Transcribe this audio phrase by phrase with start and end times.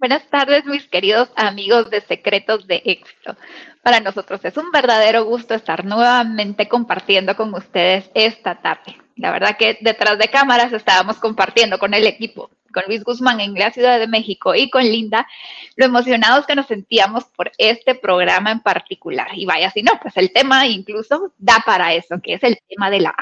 [0.00, 3.36] Buenas tardes, mis queridos amigos de Secretos de Éxito.
[3.82, 8.96] Para nosotros es un verdadero gusto estar nuevamente compartiendo con ustedes esta tarde.
[9.16, 13.52] La verdad que detrás de cámaras estábamos compartiendo con el equipo, con Luis Guzmán en
[13.52, 15.28] la Ciudad de México y con Linda,
[15.76, 19.28] lo emocionados que nos sentíamos por este programa en particular.
[19.34, 22.88] Y vaya si no, pues el tema incluso da para eso, que es el tema
[22.88, 23.14] de la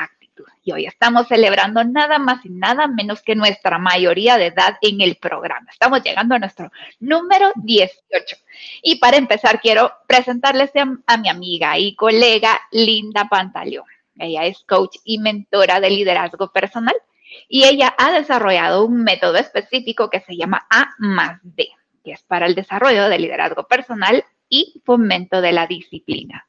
[0.64, 5.00] y hoy estamos celebrando nada más y nada menos que nuestra mayoría de edad en
[5.00, 5.70] el programa.
[5.70, 8.36] Estamos llegando a nuestro número 18.
[8.82, 10.70] Y para empezar, quiero presentarles
[11.06, 13.86] a, mi amiga y colega Linda Pantaleón.
[14.18, 16.96] Ella es coach y mentora de liderazgo personal
[17.48, 21.68] y ella ha desarrollado un método específico que se llama A más D,
[22.04, 26.47] que es para el desarrollo del liderazgo personal y fomento de la disciplina.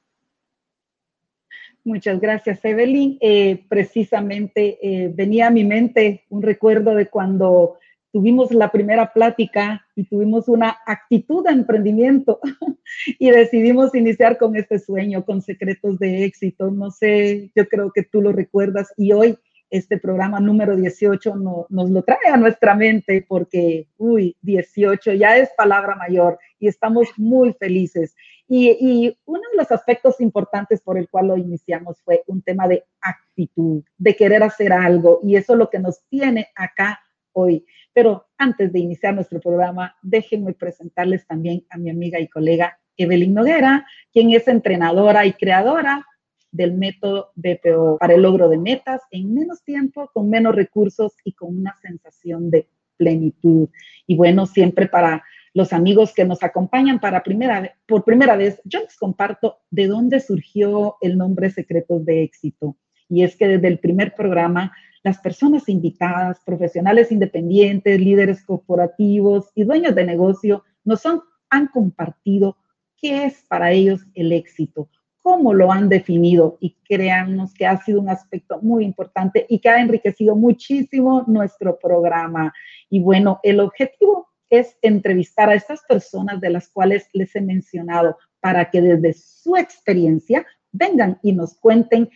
[1.90, 3.18] Muchas gracias, Evelyn.
[3.20, 7.80] Eh, precisamente eh, venía a mi mente un recuerdo de cuando
[8.12, 12.42] tuvimos la primera plática y tuvimos una actitud de emprendimiento
[13.18, 16.70] y decidimos iniciar con este sueño, con secretos de éxito.
[16.70, 19.36] No sé, yo creo que tú lo recuerdas y hoy
[19.72, 21.36] este programa número 18
[21.70, 27.08] nos lo trae a nuestra mente porque, uy, 18 ya es palabra mayor y estamos
[27.18, 28.16] muy felices.
[28.52, 32.84] Y, uno de los aspectos importantes por el cual lo iniciamos fue un tema de
[33.00, 37.00] actitud, de querer hacer algo y eso es lo que nos tiene acá
[37.32, 37.64] hoy.
[37.94, 43.36] Pero antes de iniciar nuestro programa, déjenme presentarles también a mi amiga y colega Evelyn
[43.36, 46.04] Noguera, quien es entrenadora y creadora
[46.52, 51.34] del método BPO para el logro de metas en menos tiempo, con menos recursos y
[51.34, 53.70] con una sensación de plenitud.
[54.08, 58.80] Y bueno, siempre para los amigos que nos acompañan para primera, por primera vez, yo
[58.80, 62.78] les comparto de dónde surgió el nombre Secretos de Éxito.
[63.08, 64.72] Y es que desde el primer programa,
[65.04, 72.58] las personas invitadas, profesionales independientes, líderes corporativos y dueños de negocio nos han, han compartido
[72.98, 74.90] qué es para ellos el éxito,
[75.22, 79.70] cómo lo han definido y créannos que ha sido un aspecto muy importante y que
[79.70, 82.54] ha enriquecido muchísimo nuestro programa.
[82.90, 88.18] Y bueno, el objetivo es entrevistar a estas personas de las cuales les he mencionado
[88.40, 92.10] para que desde su experiencia vengan y nos cuenten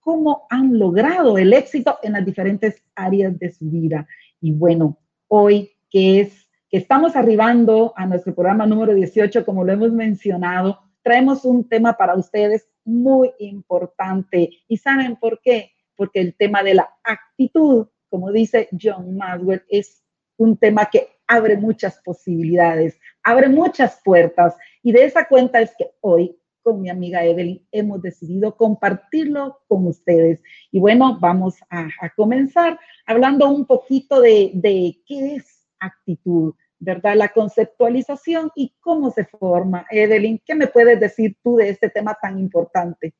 [0.00, 4.06] cómo han logrado el éxito en las diferentes áreas de su vida.
[4.40, 4.98] Y bueno,
[5.28, 10.80] hoy que es que estamos arribando a nuestro programa número 18, como lo hemos mencionado,
[11.02, 14.50] traemos un tema para ustedes muy importante.
[14.66, 15.72] ¿Y saben por qué?
[15.94, 20.02] Porque el tema de la actitud, como dice John Maxwell, es
[20.38, 24.54] un tema que abre muchas posibilidades, abre muchas puertas.
[24.82, 29.86] Y de esa cuenta es que hoy con mi amiga Evelyn hemos decidido compartirlo con
[29.86, 30.42] ustedes.
[30.70, 36.54] Y bueno, vamos a, comenzar hablando un poquito de, de qué es actitud.
[36.78, 37.14] ¿verdad?
[37.14, 39.86] La conceptualización y cómo se forma.
[39.88, 43.14] Evelyn, ¿qué me puedes decir tú de este tema tan importante?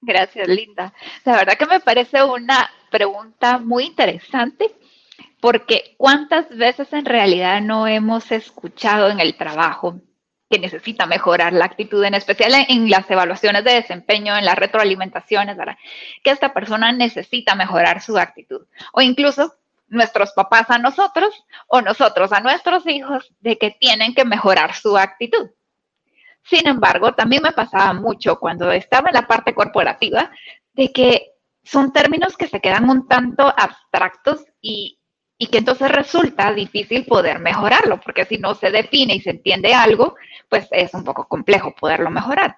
[0.00, 0.94] Gracias, Linda.
[1.24, 4.74] La verdad que me parece una pregunta muy interesante
[5.46, 10.00] porque cuántas veces en realidad no hemos escuchado en el trabajo
[10.50, 15.56] que necesita mejorar la actitud, en especial en, las evaluaciones de desempeño, en las retroalimentaciones,
[16.24, 18.66] que esta persona necesita mejorar su actitud.
[18.92, 19.54] O incluso
[19.86, 24.98] nuestros papás a nosotros o nosotros a nuestros hijos de que tienen que mejorar su
[24.98, 25.50] actitud.
[26.42, 30.28] Sin embargo, también me pasaba mucho cuando estaba en la parte corporativa
[30.72, 34.98] de que son términos que se quedan un tanto abstractos y,
[35.38, 39.74] y que entonces resulta difícil poder mejorarlo, porque si no se define y se entiende
[39.74, 40.16] algo,
[40.48, 42.56] pues es un poco complejo poderlo mejorar.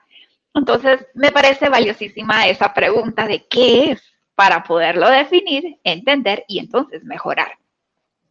[0.54, 4.02] Entonces, me parece valiosísima esa pregunta de qué es
[4.34, 7.58] para poderlo definir, entender y entonces mejorar.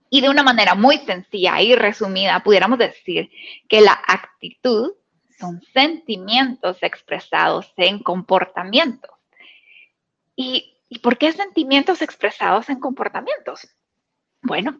[0.10, 3.30] Y de una manera muy sencilla y resumida, pudiéramos decir
[3.68, 4.94] que la actitud
[5.38, 9.12] son sentimientos expresados en comportamientos.
[10.36, 13.68] ¿Y, por qué sentimientos expresados en comportamientos?
[14.48, 14.80] Bueno,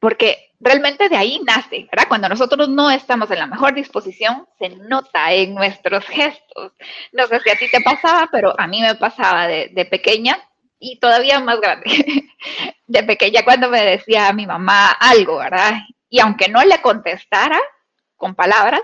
[0.00, 2.08] porque realmente de ahí nace, ¿verdad?
[2.08, 6.72] Cuando nosotros no estamos en la mejor disposición, se nota en nuestros gestos.
[7.12, 10.38] No sé si a ti te pasaba, pero a mí me pasaba de, de pequeña
[10.80, 11.88] y todavía más grande,
[12.86, 15.74] de pequeña cuando me decía mi mamá algo, ¿verdad?
[16.10, 17.60] Y aunque no le contestara
[18.16, 18.82] con palabras,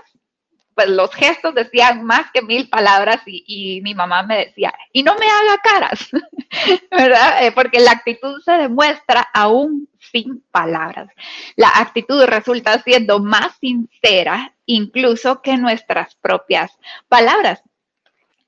[0.73, 5.15] pues los gestos decían más que mil palabras y, mi mamá me decía, y no
[5.15, 6.09] me haga caras,
[6.91, 7.45] ¿verdad?
[7.45, 11.09] Eh, porque la actitud se demuestra aún sin palabras.
[11.57, 16.71] La actitud resulta siendo más sincera incluso que nuestras propias
[17.09, 17.61] palabras.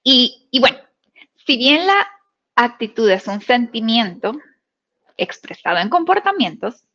[0.04, 0.78] Y, y bueno,
[1.46, 2.08] si bien la
[2.56, 4.34] actitud es un sentimiento
[5.18, 6.86] expresado en comportamientos,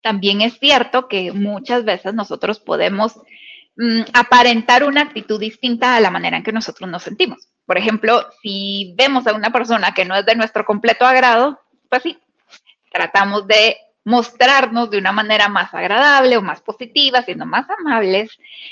[0.00, 3.20] también es cierto que muchas veces nosotros podemos
[3.76, 7.48] mm, aparentar una actitud distinta a la manera en que nosotros nos sentimos.
[7.66, 11.60] Por ejemplo, si vemos a una persona que no es de nuestro completo agrado,
[11.90, 12.18] pues sí,
[12.90, 13.76] tratamos de
[14.08, 18.30] mostrarnos de una manera más agradable o más positiva, siendo más amables,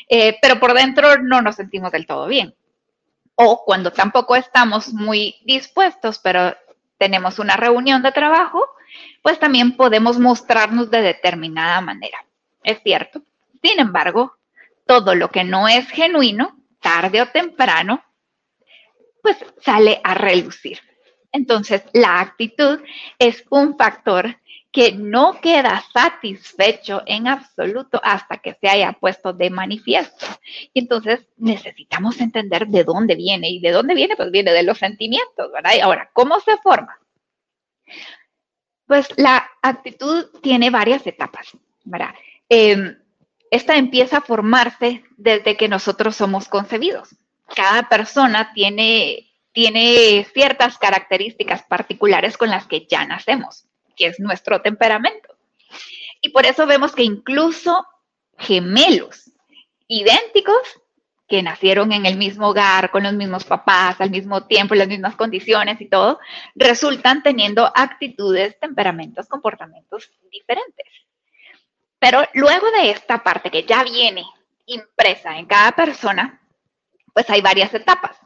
[0.08, 2.54] eh, pero por dentro no nos sentimos del todo bien.
[3.34, 6.56] O cuando tampoco estamos muy dispuestos, pero
[6.96, 8.64] tenemos una reunión de trabajo,
[9.20, 12.24] pues también podemos mostrarnos de determinada manera.
[12.62, 13.20] Es cierto.
[13.62, 14.38] Sin embargo,
[14.86, 18.02] todo lo que no es genuino, tarde o temprano,
[19.22, 20.80] pues sale a relucir.
[21.30, 22.80] Entonces, la actitud
[23.18, 24.38] es un factor
[24.76, 30.26] que no queda satisfecho en absoluto hasta que se haya puesto de manifiesto.
[30.75, 33.49] Y entonces necesitamos entender de dónde viene.
[33.49, 34.17] ¿Y de dónde viene?
[34.17, 35.70] Pues viene de los sentimientos, ¿verdad?
[35.75, 36.99] Y ahora, ¿cómo se forma?
[38.87, 42.14] Pues la actitud tiene varias etapas, ¿verdad?
[42.46, 42.99] Em,
[43.50, 47.17] esta empieza a formarse desde que nosotros somos concebidos.
[47.55, 54.60] Cada persona tiene, tiene ciertas características particulares con las que ya nacemos que es nuestro
[54.60, 55.37] temperamento.
[56.20, 57.87] Y por eso vemos que incluso
[58.38, 59.32] gemelos
[59.88, 60.81] idénticos
[61.28, 65.16] que nacieron en el mismo hogar, con los mismos papás, al mismo tiempo, las mismas
[65.16, 66.20] condiciones y todo,
[66.54, 70.87] resultan teniendo actitudes, temperamentos, comportamientos diferentes.
[71.98, 74.25] Pero luego de esta parte que ya viene
[74.66, 76.40] impresa en cada persona,
[77.12, 78.16] pues hay varias etapas.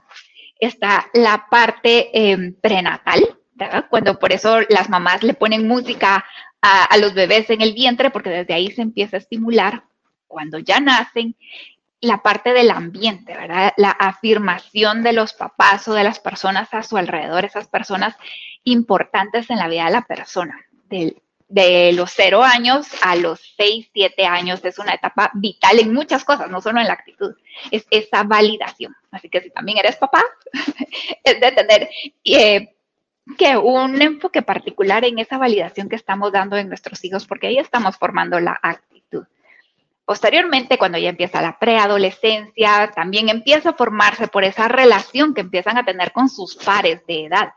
[0.59, 3.40] Está la parte eh, prenatal,
[3.89, 6.25] cuando por eso las mamás le ponen música
[6.63, 9.85] a, los bebés en el vientre, porque desde ahí se empieza a estimular
[10.27, 11.37] cuando ya nacen
[12.01, 13.73] la parte del ambiente, ¿verdad?
[13.77, 18.15] La afirmación de los papás o de las personas a su alrededor, esas personas
[18.65, 20.59] importantes en la vida de la persona.
[21.49, 26.25] de los cero años a los seis, siete años es una etapa vital en muchas
[26.25, 27.35] cosas, no solo en la actitud,
[27.73, 28.95] es esa validación.
[29.11, 30.23] Así que si también eres papá,
[31.25, 31.91] es de tener
[32.25, 32.73] eh,
[33.37, 37.59] que un enfoque particular en esa validación que estamos dando en nuestros hijos, porque ahí
[37.59, 39.25] estamos formando la actitud.
[40.05, 45.79] Posteriormente, cuando ya empieza la preadolescencia, también empieza a formarse por esa relación que empiezan
[45.79, 47.53] a tener con sus pares de edad.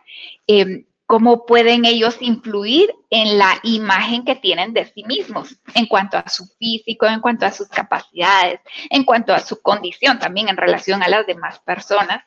[0.46, 6.18] Em, cómo pueden ellos influir en la imagen que tienen de sí mismos en cuanto
[6.18, 10.58] a su físico, en cuanto a sus capacidades, en cuanto a su condición también en
[10.58, 12.24] relación a las demás personas.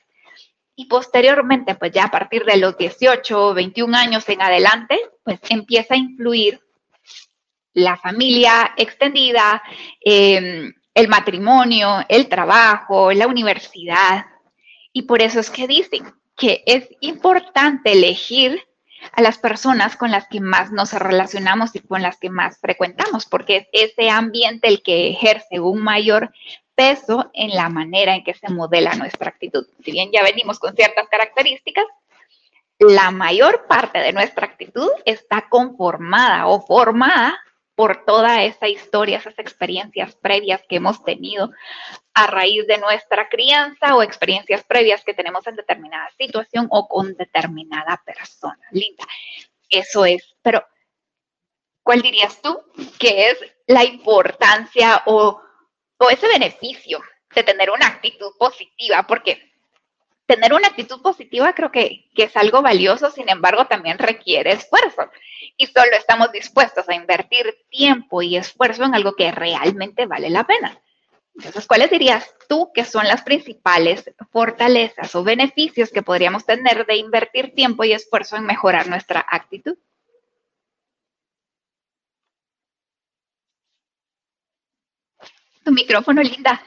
[0.77, 5.41] Y posteriormente, pues ya a partir de los 18 o 21 años en adelante, pues
[5.49, 6.61] empieza a influir
[7.73, 9.63] la familia extendida,
[10.01, 14.27] em, el matrimonio, el trabajo, la universidad.
[14.93, 18.63] Y por eso es que dicen que es importante elegir
[19.13, 23.27] a las personas con las que más nos relacionamos y con las que más frecuentamos,
[23.27, 26.33] porque es ese ambiente el que ejerce un mayor
[26.77, 29.67] peso en la manera en que se modela nuestra actitud.
[29.85, 31.87] Si bien ya venimos con ciertas características,
[32.79, 37.37] la mayor parte de nuestra actitud está conformada o formada
[37.75, 41.51] por toda esa historia, esas experiencias previas que hemos tenido
[42.15, 47.15] a raíz de nuestra crianza o experiencias previas que tenemos en determinada situación o con
[47.17, 48.61] determinada persona.
[48.71, 49.05] Linda,
[49.69, 50.37] eso es.
[50.43, 50.65] Pero,
[51.83, 52.63] ¿cuál dirías tú
[52.99, 55.43] que es la importancia o
[55.99, 57.01] o ese beneficio
[57.35, 59.53] de tener una actitud positiva, porque
[60.27, 65.11] tener una actitud positiva creo que, que, es algo valioso, sin embargo también requiere esfuerzo
[65.57, 70.45] y solo estamos dispuestos a invertir tiempo y esfuerzo en algo que realmente vale la
[70.45, 70.81] pena.
[71.37, 76.97] Entonces, ¿cuáles dirías tú que son las principales fortalezas o beneficios que podríamos tener de
[76.97, 79.77] invertir tiempo y esfuerzo en mejorar nuestra actitud?
[85.67, 86.63] Tu micrófono, Linda.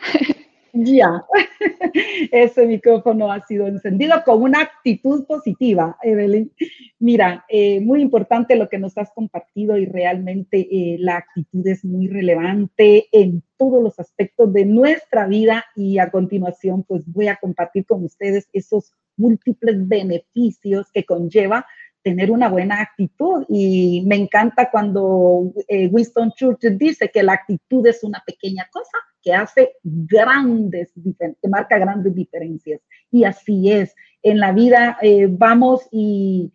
[0.74, 1.26] Ya,
[2.32, 6.52] ese micrófono ha sido encendido con una actitud positiva, Evelyn.
[7.00, 11.84] Mira, eh, muy importante lo que nos has compartido y realmente eh, la actitud es
[11.84, 17.38] muy relevante en todos los aspectos de nuestra vida y a continuación pues voy a
[17.38, 21.66] compartir con ustedes esos múltiples beneficios que conlleva
[22.04, 23.46] tener una buena actitud.
[23.50, 28.98] Y me encanta cuando eh, Winston Churchill dice que la actitud es una pequeña cosa
[29.22, 30.94] que hace grandes,
[31.42, 32.82] que marca grandes diferencias.
[33.12, 33.96] Y así es.
[34.22, 36.52] En la vida eh, vamos y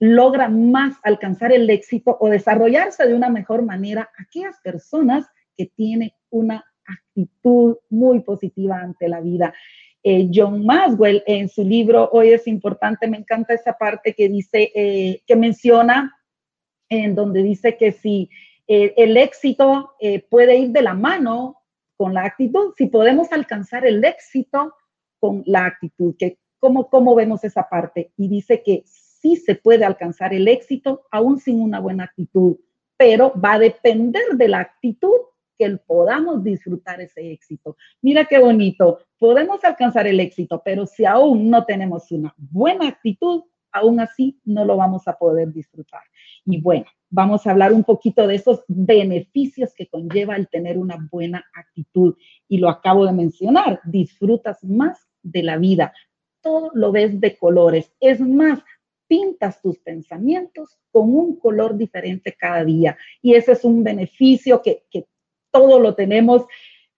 [0.00, 6.12] logra más alcanzar el éxito o desarrollarse de una mejor manera aquellas personas que tienen
[6.30, 9.52] una actitud muy positiva ante la vida.
[10.02, 14.70] Eh, John Maswell en su libro Hoy es importante, me encanta esa parte que dice,
[14.74, 16.14] eh, que menciona,
[16.88, 18.28] en donde dice que si
[18.70, 19.94] Eh, el éxito
[20.28, 21.56] puede ir de la mano
[21.96, 22.74] con la actitud.
[22.76, 24.74] Si podemos alcanzar el éxito
[25.18, 28.12] con la actitud, que ¿cómo, cómo vemos esa parte?
[28.18, 32.58] Y dice que sí se puede alcanzar el éxito aún sin una buena actitud,
[32.98, 35.18] pero va a depender de la actitud
[35.58, 37.76] que podamos disfrutar ese éxito.
[38.00, 43.42] Mira qué bonito, podemos alcanzar el éxito, pero si aún no tenemos una buena actitud,
[43.72, 46.02] aún así no lo vamos a poder disfrutar.
[46.44, 50.96] Y bueno, vamos a hablar un poquito de esos beneficios que conlleva el tener una
[51.10, 52.16] buena actitud.
[52.48, 55.92] Y lo acabo de mencionar, disfrutas más de la vida.
[56.40, 57.92] Todo lo ves de colores.
[58.00, 58.60] Es más,
[59.06, 62.96] pintas tus pensamientos con un color diferente cada día.
[63.22, 65.06] Y ese es un beneficio que, que
[65.50, 66.44] todo lo tenemos,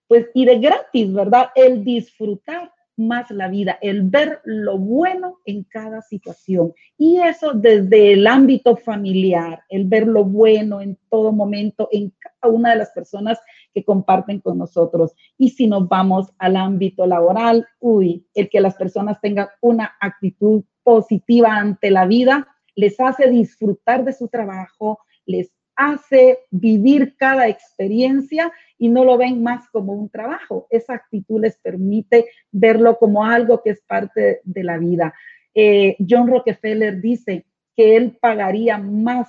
[0.06, 1.50] pues, y de gratis, ¿verdad?
[1.54, 6.72] El disfrutar más la vida, el ver lo bueno en cada situación.
[6.96, 12.52] Y eso desde el ámbito familiar, el ver lo bueno en todo momento, en cada
[12.52, 13.38] una de las personas
[13.74, 15.12] que comparten con nosotros.
[15.38, 20.62] Y si nos vamos al ámbito laboral, uy, el que las personas tengan una actitud
[20.82, 28.52] positiva ante la vida, les hace disfrutar de su trabajo, les hace vivir cada experiencia
[28.76, 30.66] y no lo ven más como un trabajo.
[30.68, 35.14] Esa actitud les permite verlo como algo que es parte de la vida.
[35.54, 39.28] Eh, John Rockefeller dice que él pagaría más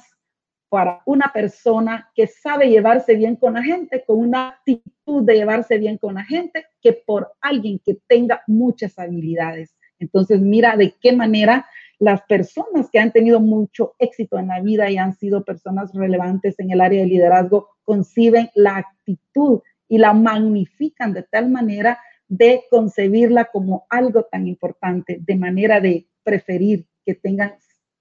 [0.67, 5.77] para una persona que sabe llevarse bien con la gente, con una actitud de llevarse
[5.77, 9.73] bien con la gente, que por alguien que tenga muchas habilidades.
[9.99, 11.65] Entonces, mira de qué manera
[12.01, 16.59] las personas que han tenido mucho éxito en la vida y han sido personas relevantes
[16.59, 22.63] en el área de liderazgo conciben la actitud y la magnifican de tal manera de
[22.71, 27.53] concebirla como algo tan importante, de manera de preferir que tengan,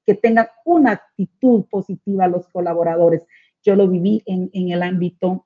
[0.06, 3.26] que tengan una actitud positiva los colaboradores.
[3.62, 5.44] Yo lo viví en, en el ámbito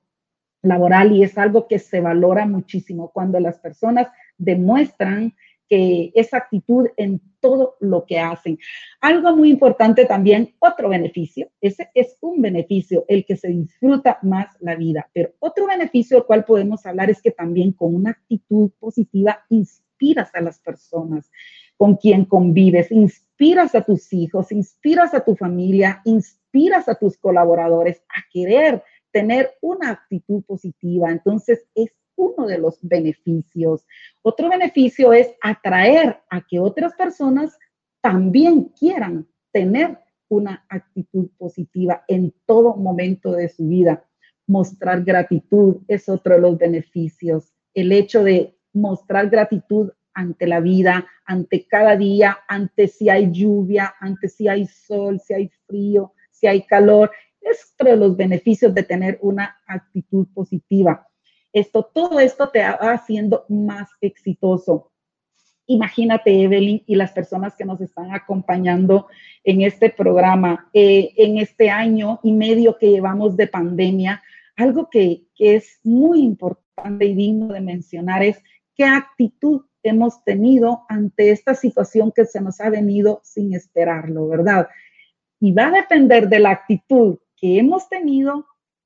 [0.61, 4.07] laboral y es algo que se valora muchísimo cuando las personas
[4.37, 5.33] demuestran
[5.69, 8.57] que esa actitud en todo lo que hacen.
[9.01, 14.47] Algo muy importante también, otro beneficio, ese es un beneficio, el que se disfruta más
[14.59, 18.71] la vida, pero otro beneficio del cual podemos hablar es que también con una actitud
[18.79, 21.29] positiva inspiras a las personas
[21.77, 28.01] con quien convives, inspiras a tus hijos, inspiras a tu familia, inspiras a tus colaboradores
[28.09, 28.81] a querer
[29.11, 31.11] tener una actitud positiva.
[31.11, 33.85] Entonces, es uno de los beneficios.
[34.21, 37.57] Otro beneficio es atraer a que otras personas
[38.01, 39.97] también quieran tener
[40.29, 44.05] una actitud positiva en todo momento de su vida.
[44.47, 47.53] Mostrar gratitud es otro de los beneficios.
[47.73, 53.93] El hecho de mostrar gratitud ante la vida, ante cada día, ante si hay lluvia,
[53.99, 58.73] ante si hay sol, si hay frío, si hay calor, es otro de los beneficios
[58.73, 61.07] de tener una actitud positiva.
[61.55, 64.91] Esto, todo esto te va haciendo más exitoso.
[65.67, 69.07] Imagínate, Evelyn, y las personas que nos están acompañando
[69.41, 74.21] en este programa, eh, en este año y medio que llevamos de pandemia,
[74.57, 78.43] algo que, que es muy importante y digno de mencionar es
[78.75, 84.67] qué actitud hemos tenido ante esta situación que se nos ha venido sin esperarlo, ¿verdad?
[85.39, 88.45] Y va a depender de la actitud que hemos tenido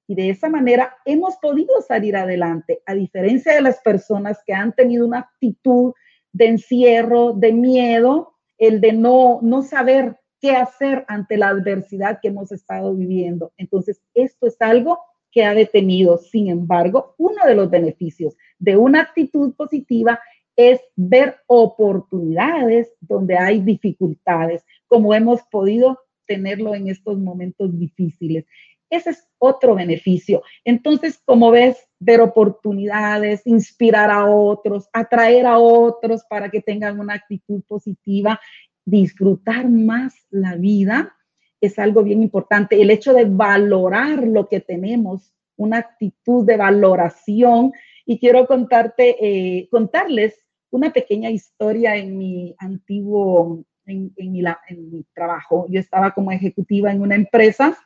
[0.10, 4.74] y de esa manera hemos podido salir adelante, a diferencia de las personas que han
[4.74, 5.94] tenido una actitud
[6.34, 12.30] de encierro, de miedo, el de no, no saber qué hacer ante la adversidad que
[12.30, 13.54] hemos estado viviendo.
[13.56, 14.98] Entonces, esto es algo
[15.32, 16.18] que ha detenido.
[16.18, 20.20] Sin embargo, uno de los beneficios de una actitud positiva
[20.56, 26.00] es ver oportunidades donde hay dificultades, como hemos podido
[26.30, 28.46] tenerlo en estos momentos difíciles.
[28.90, 30.42] Ese es otro beneficio.
[30.66, 37.14] Entonces, como ves, ver oportunidades, inspirar a otros, atraer a otros para que tengan una
[37.14, 38.40] actitud positiva,
[38.86, 41.16] disfrutar más la vida,
[41.62, 42.82] es algo bien importante.
[42.82, 47.74] El hecho de valorar lo que tenemos, una actitud de valoración.
[48.06, 50.40] Y quiero contarte, eh, contarles
[50.72, 55.68] una pequeña historia en mi antiguo, en, en mi trabajo.
[55.70, 57.78] Yo estaba como ejecutiva en una empresa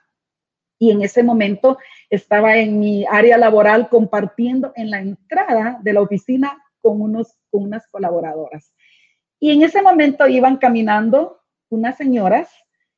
[0.83, 1.77] y en ese momento
[2.09, 7.63] estaba en mi área laboral compartiendo en la entrada de la oficina con, unos, con
[7.63, 8.73] unas colaboradoras.
[9.39, 12.49] Y en ese momento iban caminando unas señoras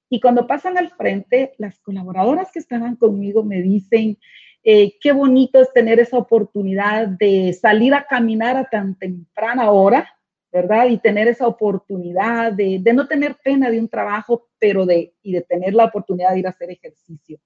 [0.09, 4.17] y cuando pasan al frente, las colaboradoras que estaban conmigo me dicen,
[4.63, 10.09] eh, qué bonito es tener esa oportunidad de salir a caminar a tan temprana hora,
[10.51, 10.87] ¿verdad?
[10.87, 15.33] Y tener esa oportunidad de, de no tener pena de un trabajo, pero de, y
[15.33, 17.39] de tener la oportunidad de ir a hacer ejercicio.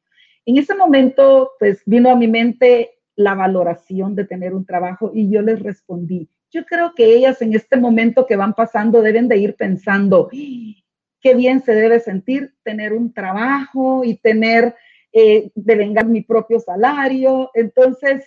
[0.45, 5.29] En ese momento, pues vino a mi mente la valoración de tener un trabajo y
[5.29, 9.37] yo les respondí, yo creo que ellas en este momento que van pasando deben de
[9.37, 14.75] ir pensando, qué bien se debe sentir tener un trabajo y tener,
[15.11, 17.51] eh, de vengar mi propio salario.
[17.53, 18.25] Entonces,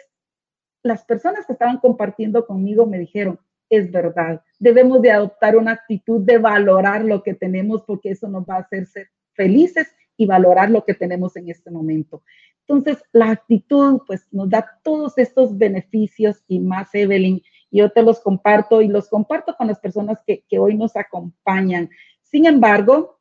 [0.83, 3.39] las personas que estaban compartiendo conmigo me dijeron,
[3.69, 8.45] es verdad, debemos de adoptar una actitud de valorar lo que tenemos porque eso nos
[8.45, 12.23] va a hacer ser felices y valorar lo que tenemos en este momento.
[12.67, 18.21] Entonces, la actitud pues nos da todos estos beneficios y más, Evelyn, yo te los
[18.21, 21.91] comparto y los comparto con las personas que, que hoy nos acompañan.
[22.23, 23.19] Sin embargo,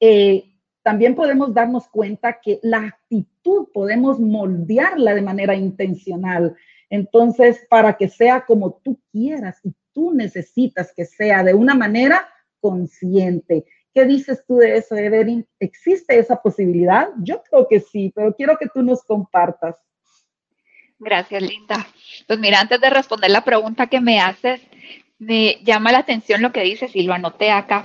[0.00, 0.52] eh,
[0.82, 6.56] también podemos darnos cuenta que la actitud podemos moldearla de manera intencional.
[6.90, 12.26] Entonces, para que sea como tú quieras y tú necesitas que sea de una manera
[12.60, 13.64] consciente.
[13.94, 15.46] ¿Qué dices tú de eso, Evelyn?
[15.60, 17.08] ¿Existe esa posibilidad?
[17.18, 19.76] Yo creo que sí, pero quiero que tú nos compartas.
[20.98, 21.86] Gracias, Linda.
[22.26, 24.60] Pues mira, antes de responder la pregunta que me haces,
[25.18, 27.82] me llama la atención lo que dices y lo anoté acá,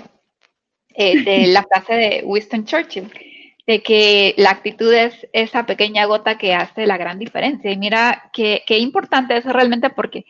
[0.94, 3.12] eh, de la frase de Winston Churchill,
[3.66, 7.70] de que la actitud es esa pequeña gota que hace la gran diferencia.
[7.72, 10.26] Y mira, qué, qué importante eso realmente porque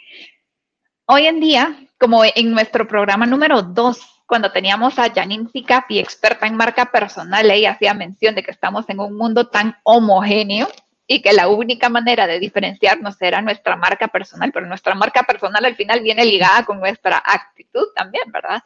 [1.06, 6.46] hoy en día, como en nuestro programa número dos, cuando teníamos a Janine Sicapi, experta
[6.46, 10.68] en marca personal, ella hacía mención de que estamos en un mundo tan homogéneo
[11.08, 15.64] y que la única manera de diferenciarnos era nuestra marca personal, pero nuestra marca personal
[15.64, 18.62] al final viene ligada con nuestra actitud también, ¿verdad?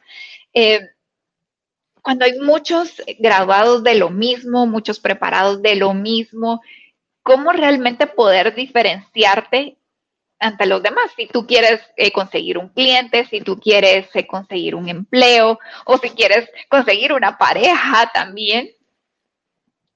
[0.51, 0.81] Eh,
[2.01, 6.61] cuando hay muchos graduados de lo mismo, muchos preparados de lo mismo,
[7.21, 9.77] ¿cómo realmente poder diferenciarte
[10.41, 11.05] ante los demás?
[11.15, 15.97] Si tú quieres eh, conseguir un cliente, si tú quieres eh, conseguir un empleo o
[15.99, 18.71] si quieres conseguir una pareja también,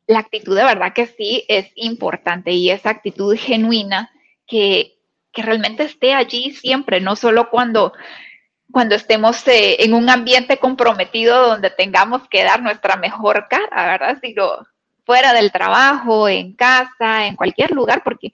[0.07, 4.11] la actitud de verdad que sí es importante y esa actitud genuina
[4.47, 4.91] que,
[5.37, 7.91] realmente esté allí siempre, no solo cuando,
[8.71, 14.17] cuando estemos eh, en un ambiente comprometido donde tengamos que dar nuestra mejor cara, ¿verdad?
[14.21, 14.65] Sino
[15.05, 18.31] fuera del trabajo, en casa, en cualquier lugar, porque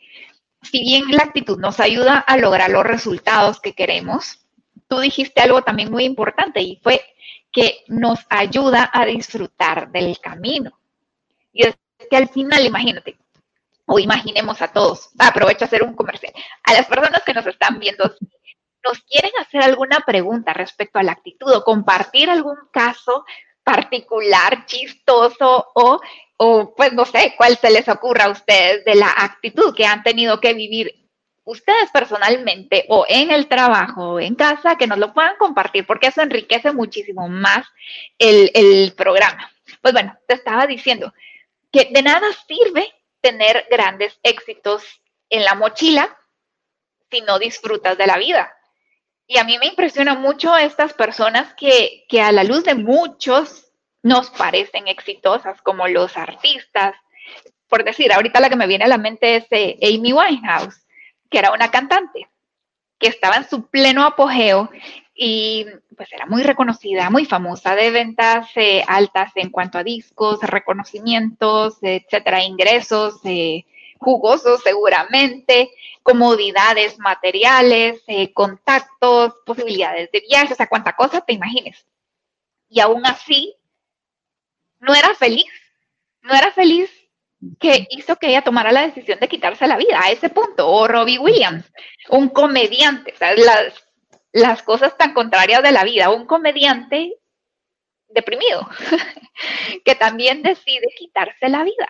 [0.61, 4.39] si bien la actitud nos ayuda a lograr los resultados que queremos,
[4.87, 7.01] tú dijiste algo también muy importante y fue
[7.51, 10.79] que nos ayuda a disfrutar del camino.
[11.51, 11.75] Y es
[12.09, 13.17] que al final, imagínate,
[13.85, 17.79] o imaginemos a todos, aprovecho a hacer un comercial, a las personas que nos están
[17.79, 18.15] viendo,
[18.83, 23.25] nos quieren hacer alguna pregunta respecto a la actitud o compartir algún caso
[23.63, 25.99] particular, chistoso o,
[26.43, 30.01] o pues no sé, cuál se les ocurra a ustedes de la actitud que han
[30.01, 31.07] tenido que vivir
[31.43, 36.07] ustedes personalmente o en el trabajo o en casa, que nos lo puedan compartir, porque
[36.07, 37.67] eso enriquece muchísimo más
[38.17, 39.51] el, el programa.
[39.83, 41.13] Pues bueno, te estaba diciendo
[41.71, 44.83] que de nada sirve tener grandes éxitos
[45.29, 46.17] en la mochila
[47.11, 48.51] si no disfrutas de la vida.
[49.27, 53.70] Y a mí me impresiona mucho estas personas que, que a la luz de muchos
[54.03, 56.95] nos parecen exitosas, como los artistas.
[57.67, 60.85] Por decir, ahorita la que me viene a la mente es eh, Amy Winehouse,
[61.29, 62.27] que era una cantante
[62.99, 64.69] que estaba en su pleno apogeo
[65.15, 70.41] y pues era muy reconocida, muy famosa, de ventas eh, altas en cuanto a discos,
[70.41, 73.65] reconocimientos, etcétera, ingresos eh,
[73.97, 75.71] jugosos seguramente,
[76.03, 81.85] comodidades materiales, contactos, posibilidades de viajes, o sea, cuánta cosa te imagines.
[82.67, 83.55] Y aún así,
[84.81, 85.51] no era feliz,
[86.21, 86.91] no era feliz
[87.59, 90.87] que hizo que ella tomara la decisión de quitarse la vida a ese punto, o
[90.87, 91.71] Robbie Williams,
[92.09, 93.33] un comediante, o sea,
[94.31, 96.09] las cosas tan contrarias de la vida.
[96.09, 97.15] Un comediante
[98.07, 98.69] deprimido
[99.85, 101.87] que también decide quitarse la vida.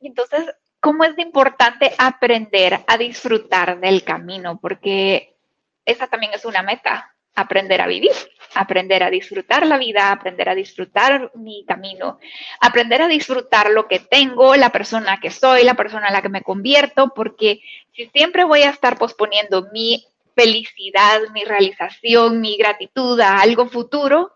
[0.00, 4.58] Entonces, ¿cómo es importante aprender a disfrutar del camino?
[4.60, 5.36] Porque
[5.84, 8.12] esa también es una meta, aprender a vivir,
[8.54, 12.18] aprender a disfrutar la vida, aprender a disfrutar mi camino,
[12.60, 16.28] aprender a disfrutar lo que tengo, la persona que soy, la persona a la que
[16.28, 17.60] me convierto, porque
[17.94, 24.34] si siempre voy a estar posponiendo mi felicidad, mi realización, mi gratitud a algo futuro.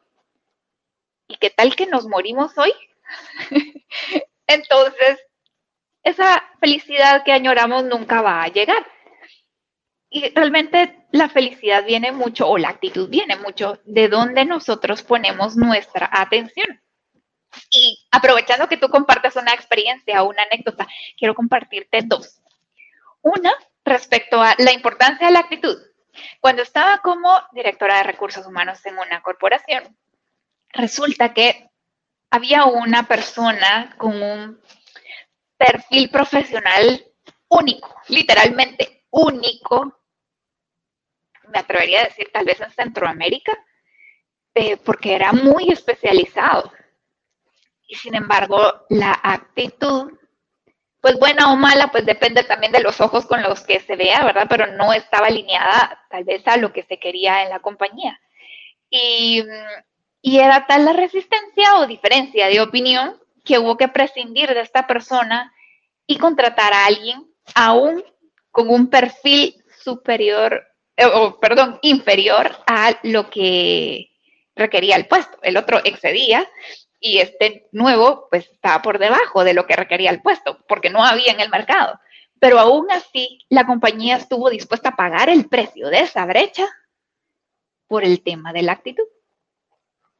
[1.29, 2.73] ¿Y qué tal que nos morimos hoy?
[4.47, 5.19] Entonces,
[6.03, 8.87] esa felicidad que añoramos nunca va a llegar.
[10.17, 15.57] Y realmente la felicidad viene mucho, o la actitud viene mucho, de donde nosotros ponemos
[15.57, 16.81] nuestra atención.
[17.71, 20.87] Y aprovechando que tú compartes una experiencia o una anécdota,
[21.19, 22.41] quiero compartirte dos.
[23.21, 23.53] Una
[23.85, 25.77] respecto a la importancia de la actitud.
[26.41, 29.99] Cuando estaba como directora de recursos humanos en una corporación,
[30.71, 31.69] resulta que
[32.31, 34.63] había una persona con un
[35.59, 37.05] perfil profesional
[37.49, 40.06] único, literalmente único,
[41.49, 43.53] me atrevería a decir tal vez en Centroamérica,
[44.55, 46.73] eh, porque era muy especializado.
[47.87, 50.13] Y sin embargo, la actitud,
[51.01, 54.25] pues buena o mala, pues depende también de los ojos con los que se vea,
[54.25, 54.47] ¿verdad?
[54.49, 58.21] Pero no estaba alineada tal vez a lo que se quería en la compañía.
[58.91, 59.45] Y,
[60.21, 64.87] y era tal la resistencia o diferencia de opinión que hubo que prescindir de esta
[64.87, 65.53] persona
[66.07, 68.03] y contratar a alguien aún
[68.51, 70.67] con un perfil superior,
[71.05, 74.11] o perdón, inferior a lo que
[74.55, 75.39] requería el puesto.
[75.43, 76.49] El otro excedía
[76.99, 81.05] y este nuevo pues estaba por debajo de lo que requería el puesto, porque no
[81.05, 82.01] había en el mercado.
[82.41, 86.67] Pero aún así, la compañía estuvo dispuesta a pagar el precio de esa brecha
[87.87, 89.07] por el tema de la actitud.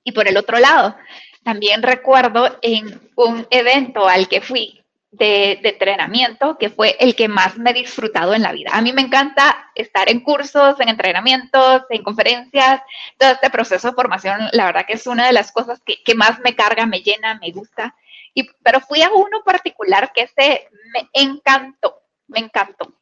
[0.05, 0.97] Y por el otro lado,
[1.43, 4.86] también recuerdo en un evento al que fui
[5.17, 8.71] de, entrenamiento que fue el que más me he disfrutado en la vida.
[8.73, 12.83] A mí me encanta estar en cursos, en entrenamientos, en conferencias,
[13.19, 16.39] todo este proceso de formación, la verdad que es una de las cosas que, más
[16.41, 17.95] me carga, me llena, me gusta.
[18.35, 22.93] Y, pero fui a uno particular que se me encantó, me encantó.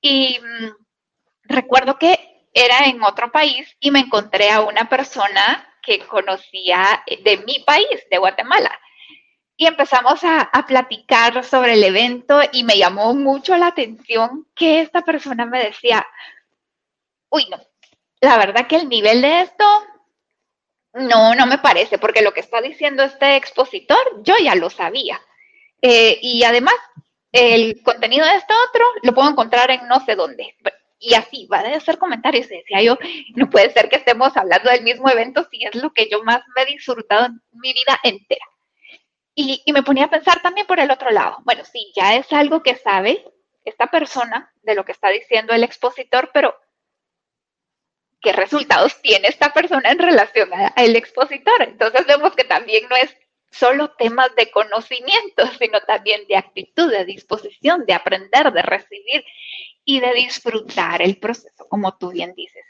[0.00, 0.68] Y mm,
[1.44, 7.38] recuerdo que era en otro país y me encontré a una persona que conocía de
[7.38, 8.78] mi país, de Guatemala
[9.62, 15.02] y empezamos a, platicar sobre el evento y me llamó mucho la atención que esta
[15.02, 16.04] persona me decía,
[17.28, 17.58] uy, no,
[18.20, 19.64] la verdad que el nivel de esto
[20.94, 25.20] no, no me parece, porque lo que está diciendo este expositor yo ya lo sabía.
[25.80, 26.74] Eh, y además,
[27.30, 30.56] el contenido de este otro lo puedo encontrar en no sé dónde.
[30.98, 32.50] Y así, va a hacer comentarios.
[32.50, 32.98] Y decía yo,
[33.36, 36.42] no puede ser que estemos hablando del mismo evento si es lo que yo más
[36.56, 38.44] me he disfrutado en mi vida entera.
[39.34, 41.38] Y, me ponía a pensar también por el otro lado.
[41.44, 43.24] Bueno, sí, ya es algo que sabe
[43.64, 46.54] esta persona de lo que está diciendo el expositor, pero
[48.20, 51.62] ¿qué resultados tiene esta persona en relación al expositor?
[51.62, 53.16] Entonces vemos que también no es
[53.50, 59.24] solo temas de conocimiento, sino también de actitud, de disposición, de aprender, de recibir
[59.84, 62.64] y de disfrutar el proceso, como tú bien dices.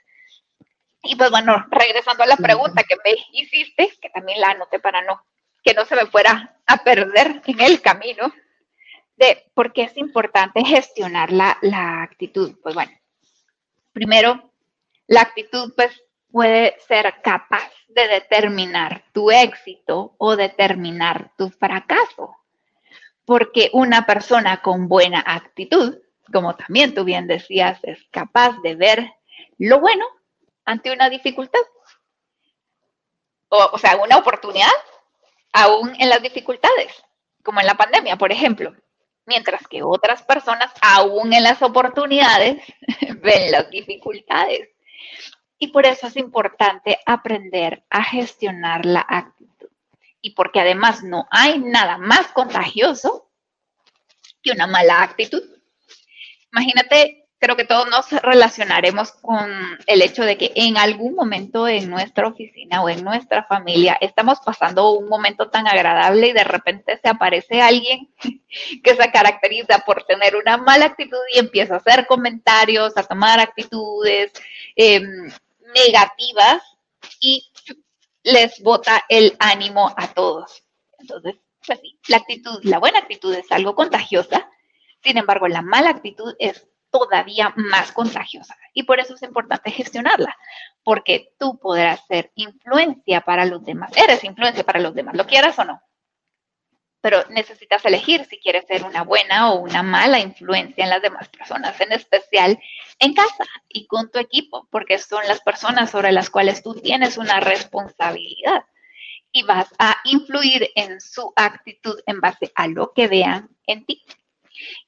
[1.04, 5.02] Y pues bueno, regresando a la pregunta que me hiciste, que también la anoté para
[5.02, 5.24] no
[5.62, 8.32] que no se me fuera a perder en el camino
[9.16, 12.56] de por qué es importante gestionar la, la actitud.
[12.62, 12.92] Pues bueno,
[13.92, 14.50] primero,
[15.06, 22.36] la actitud pues puede ser capaz de determinar tu éxito o determinar tu fracaso.
[23.24, 25.98] Porque una persona con buena actitud,
[26.32, 29.12] como también tú bien decías, es capaz de ver
[29.58, 30.04] lo bueno
[30.64, 31.60] ante una dificultad.
[33.48, 34.72] O, o sea, una oportunidad
[35.52, 36.92] aún en las dificultades,
[37.42, 38.74] como en la pandemia, por ejemplo.
[39.24, 42.62] Mientras que otras personas, aún en las oportunidades,
[43.22, 44.68] ven las dificultades.
[45.58, 49.68] Y por eso es importante aprender a gestionar la actitud.
[50.20, 53.30] Y porque además no hay nada más contagioso
[54.42, 55.42] que una mala actitud.
[56.52, 59.50] Imagínate creo que todos nos relacionaremos con
[59.88, 64.38] el hecho de que en algún momento en nuestra oficina o en nuestra familia estamos
[64.38, 68.14] pasando un momento tan agradable y de repente se aparece alguien
[68.84, 73.40] que se caracteriza por tener una mala actitud y empieza a hacer comentarios, a tomar
[73.40, 74.30] actitudes
[74.76, 75.28] em,
[75.74, 76.62] negativas
[77.18, 77.50] y
[78.22, 80.62] les bota el ánimo a todos.
[80.96, 81.34] Entonces,
[81.66, 84.48] pues sí, la actitud, la buena actitud es algo contagiosa,
[85.02, 88.56] sin embargo, la mala actitud es todavía más contagiosa.
[88.72, 90.36] Y por eso es importante gestionarla,
[90.84, 93.90] porque tú podrás ser influencia para los demás.
[93.96, 95.82] Eres influencia para los demás, lo quieras o no.
[97.00, 101.28] Pero necesitas elegir si quieres ser una buena o una mala influencia en las demás
[101.30, 102.60] personas, en especial
[103.00, 107.16] en casa y con tu equipo, porque son las personas sobre las cuales tú tienes
[107.16, 108.64] una responsabilidad
[109.32, 114.04] y vas a influir en su actitud en base a lo que vean en ti.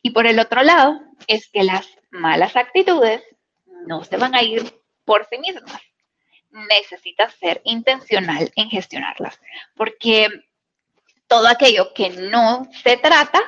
[0.03, 3.23] Y por el otro lado, es que las malas actitudes
[3.87, 4.63] no se van a ir
[5.05, 5.81] por sí mismas.
[6.51, 9.41] Necesitas ser intencional en gestionarlas,
[9.75, 10.29] porque
[11.27, 13.41] todo aquello que no se trata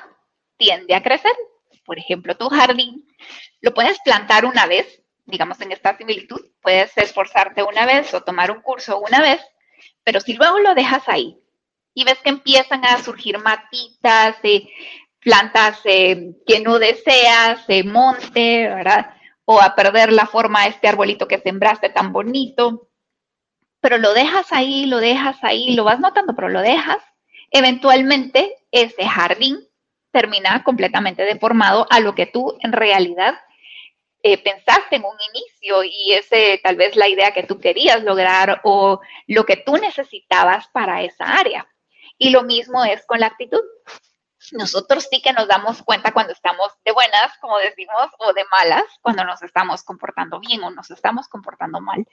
[0.57, 1.33] tiende a crecer.
[1.85, 3.07] Por ejemplo, tu jardín
[3.61, 8.50] lo puedes plantar una vez, digamos en esta similitud, puedes esforzarte una vez o tomar
[8.50, 9.40] un curso una vez,
[10.02, 11.38] pero si luego lo dejas ahí
[11.94, 14.70] y ves que empiezan a surgir matitas, y
[15.27, 19.11] plantas que no deseas, se monte, ¿verdad?
[19.45, 22.91] O a perder la forma de este arbolito que sembraste tan bonito.
[23.81, 26.99] Pero lo dejas ahí, lo dejas ahí, lo vas notando, pero lo dejas.
[27.51, 29.59] Eventualmente ese jardín
[30.12, 33.35] termina completamente deformado a lo que tú en realidad
[34.23, 38.61] eh, pensaste en un inicio y ese tal vez la idea que tú querías lograr
[38.62, 41.67] o lo que tú necesitabas para esa área.
[42.17, 43.61] Y lo mismo es con la actitud
[44.52, 48.85] nosotros sí que nos damos cuenta cuando estamos de buenas, como decimos, o de malas,
[49.02, 52.06] cuando nos estamos comportando bien o nos estamos comportando mal.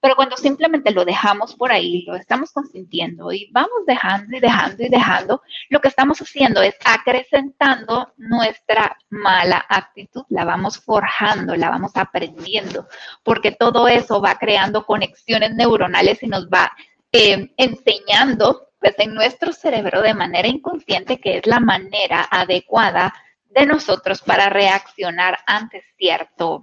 [0.00, 4.82] Pero cuando simplemente lo dejamos por ahí, lo estamos consintiendo y vamos dejando y dejando
[4.82, 11.70] y dejando, lo que estamos haciendo es acrecentando nuestra mala actitud, la vamos forjando, la
[11.70, 12.88] vamos aprendiendo,
[13.22, 16.72] porque todo eso va creando conexiones neuronales y nos va
[17.12, 23.14] eh, enseñando pues en nuestro cerebro de manera inconsciente que es la manera adecuada
[23.46, 26.62] de nosotros para reaccionar ante cierto,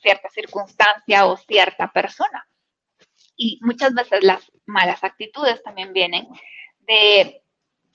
[0.00, 2.46] cierta circunstancia o cierta persona.
[3.36, 6.28] Y muchas veces las malas actitudes también vienen
[6.80, 7.42] de,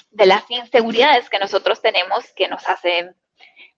[0.10, 3.15] de las inseguridades que nosotros tenemos que nos hacen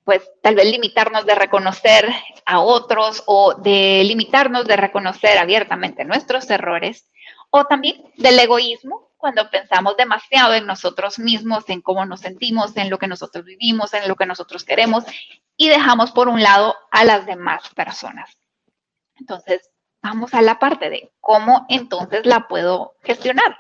[0.04, 2.10] pues tal vez limitarnos de reconocer
[2.46, 7.12] a otros o de limitarnos de reconocer abiertamente nuestros errores
[7.52, 12.90] o también del egoísmo cuando pensamos demasiado en nosotros mismos, en cómo nos sentimos, en
[12.90, 15.04] lo que nosotros vivimos, en lo que nosotros queremos
[15.58, 18.38] y dejamos por un lado a las demás personas.
[19.16, 19.70] Entonces,
[20.02, 23.58] vamos a la parte de cómo entonces la puedo gestionar.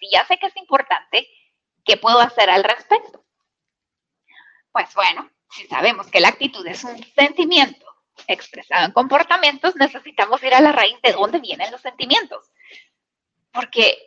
[0.00, 1.28] si ya sé que es importante,
[1.84, 3.22] ¿qué puedo hacer al respecto?
[4.72, 7.84] Pues bueno, si sabemos que la actitud es un sentimiento
[8.26, 12.50] expresado en comportamientos, necesitamos ir a la raíz de dónde vienen los sentimientos.
[13.52, 13.98] Porque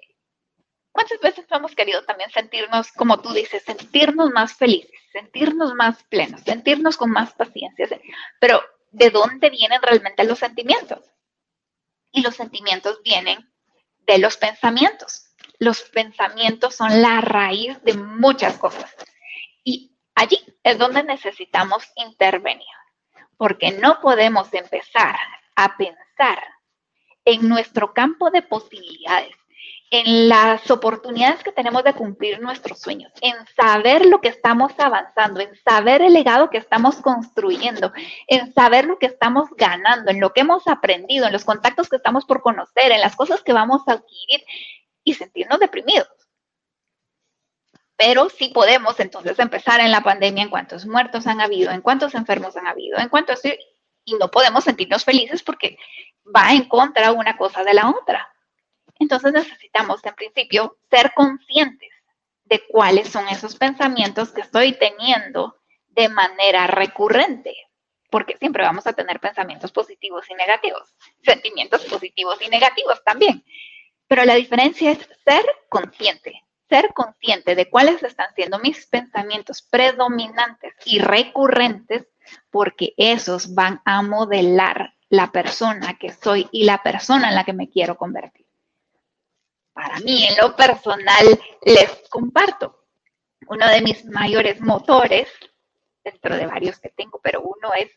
[0.95, 6.39] ¿Cuántas veces hemos querido también sentirnos, como tú dices, sentirnos más felices, sentirnos más plenos,
[6.39, 7.85] sentirnos con más paciencia?
[8.39, 10.99] Pero ¿de dónde vienen realmente los sentimientos?
[12.13, 13.51] Y los sentimientos vienen
[14.07, 15.35] de los pensamientos.
[15.59, 18.95] Los pensamientos son la raíz de muchas cosas.
[19.65, 22.73] Y allí es donde necesitamos intervenir,
[23.35, 25.17] porque no podemos empezar
[25.57, 26.41] a pensar
[27.25, 29.35] en nuestro campo de posibilidades
[29.91, 35.39] en las oportunidades que tenemos de cumplir nuestros sueños, en saber lo que estamos avanzando,
[35.39, 37.93] en saber el legado que estamos construyendo,
[38.27, 41.97] en saber lo que estamos ganando, en lo que hemos aprendido, en los contactos que
[41.97, 44.43] estamos por conocer, en las cosas que vamos a adquirir
[45.03, 46.09] y sentirnos deprimidos.
[47.95, 52.15] Pero sí podemos entonces empezar en la pandemia en cuántos muertos han habido, en cuántos
[52.15, 53.39] enfermos han habido, en cuántos...
[54.07, 55.79] Y no podemos sentirnos felices porque
[56.33, 58.27] va en contra una cosa de la otra.
[58.99, 61.91] Entonces necesitamos, en principio, ser conscientes
[62.45, 65.57] de cuáles son esos pensamientos que estoy teniendo
[65.89, 67.55] de manera recurrente,
[68.09, 73.43] porque siempre vamos a tener pensamientos positivos y negativos, sentimientos positivos y negativos también.
[74.07, 80.73] Pero la diferencia es ser consciente, ser consciente de cuáles están siendo mis pensamientos predominantes
[80.85, 82.07] y recurrentes,
[82.51, 87.53] porque esos van a modelar la persona que soy y la persona en la que
[87.53, 88.45] me quiero convertir.
[89.73, 92.85] Para mí en lo personal les comparto.
[93.47, 95.27] Uno de mis mayores motores,
[96.03, 97.91] dentro de varios que tengo, pero uno es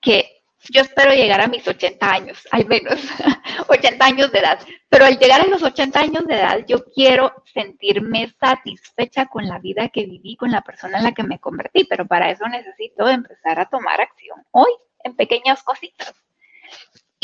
[0.00, 3.00] que yo espero llegar a mis 80 años, al menos
[3.68, 7.34] 80 años de edad, pero al llegar a los 80 años de edad yo quiero
[7.52, 11.84] sentirme satisfecha con la vida que viví, con la persona en la que me convertí,
[11.84, 16.14] pero para eso necesito empezar a tomar acción hoy en pequeñas cositas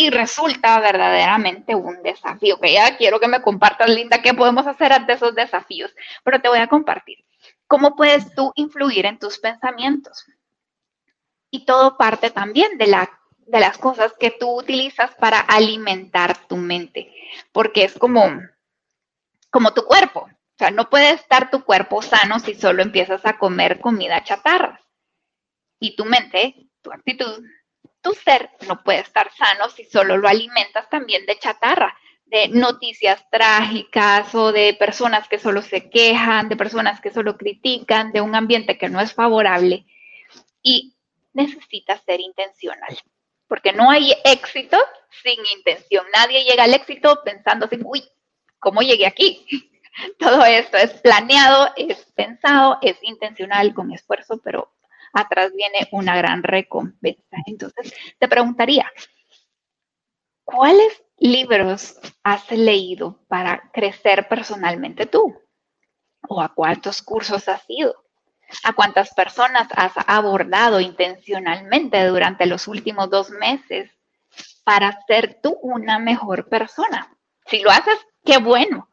[0.01, 4.95] y resulta verdaderamente un desafío, que ya quiero que me compartas, Linda, qué podemos hacer
[4.95, 7.25] ante esos desafíos, pero te voy a compartir.
[7.67, 10.25] ¿Cómo puedes tú influir en tus pensamientos?
[11.51, 13.11] Y todo parte también de, la,
[13.41, 17.13] de las cosas que tú utilizas para alimentar tu mente,
[17.53, 18.41] porque es como,
[19.51, 20.21] como tu cuerpo.
[20.21, 24.81] O sea, no puede estar tu cuerpo sano si solo empiezas a comer comida chatarra.
[25.79, 27.45] Y tu mente, tu actitud,
[28.03, 33.25] tu ser no puede estar sano si solo lo alimentas también de chatarra, de noticias
[33.31, 38.35] trágicas o de personas que solo se quejan, de personas que solo critican, de un
[38.35, 39.85] ambiente que no es favorable.
[40.63, 40.95] Y
[41.33, 42.99] necesitas ser intencional,
[43.49, 44.79] porque no hay éxito
[45.23, 46.07] sin intención.
[46.15, 48.05] Nadie llega al éxito pensando así, uy,
[48.61, 49.47] ¿cómo llegué aquí?
[50.19, 54.73] Todo esto es planeado, es pensado, es intencional, con esfuerzo, pero
[55.13, 57.37] atrás viene una gran recompensa.
[57.47, 58.91] Entonces, te preguntaría,
[60.45, 65.35] ¿cuáles libros has leído para crecer personalmente tú?
[66.29, 67.95] ¿O a cuántos cursos has ido?
[68.65, 73.91] ¿A cuántas personas has abordado intencionalmente durante los últimos dos meses
[74.65, 77.17] para ser tú una mejor persona?
[77.47, 78.90] Si lo haces, qué bueno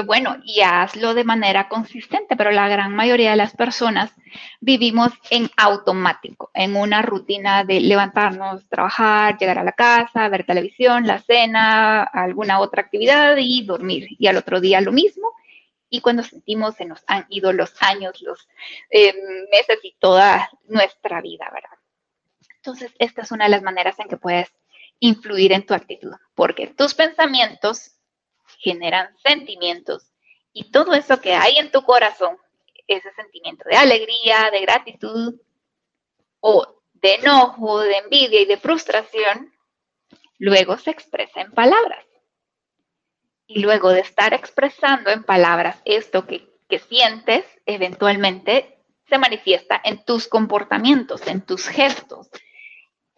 [0.00, 4.12] bueno, y hazlo de manera consistente, pero la gran mayoría de las personas
[4.60, 11.06] vivimos en automático, en una rutina de levantarnos, trabajar, llegar a la casa, ver televisión,
[11.06, 14.08] la cena, alguna otra actividad y dormir.
[14.18, 15.28] Y al otro día lo mismo.
[15.88, 18.48] Y cuando sentimos se nos han ido los años, los
[18.90, 19.14] eh,
[19.52, 21.78] meses y toda nuestra vida, ¿verdad?
[22.56, 24.52] Entonces, esta es una de las maneras en que puedes
[24.98, 27.94] influir en tu actitud, porque tus pensamientos
[28.64, 30.10] generan sentimientos
[30.54, 32.38] y todo eso que hay en tu corazón,
[32.86, 35.40] ese sentimiento de alegría, de gratitud
[36.40, 39.52] o de enojo, de envidia y de frustración,
[40.38, 42.04] luego se expresa en palabras.
[43.46, 50.02] Y luego de estar expresando en palabras esto que, que sientes, eventualmente se manifiesta en
[50.04, 52.30] tus comportamientos, en tus gestos,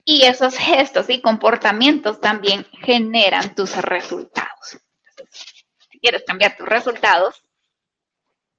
[0.04, 4.78] y esos gestos y comportamientos también generan tus resultados.
[6.06, 7.42] Quieres cambiar tus resultados,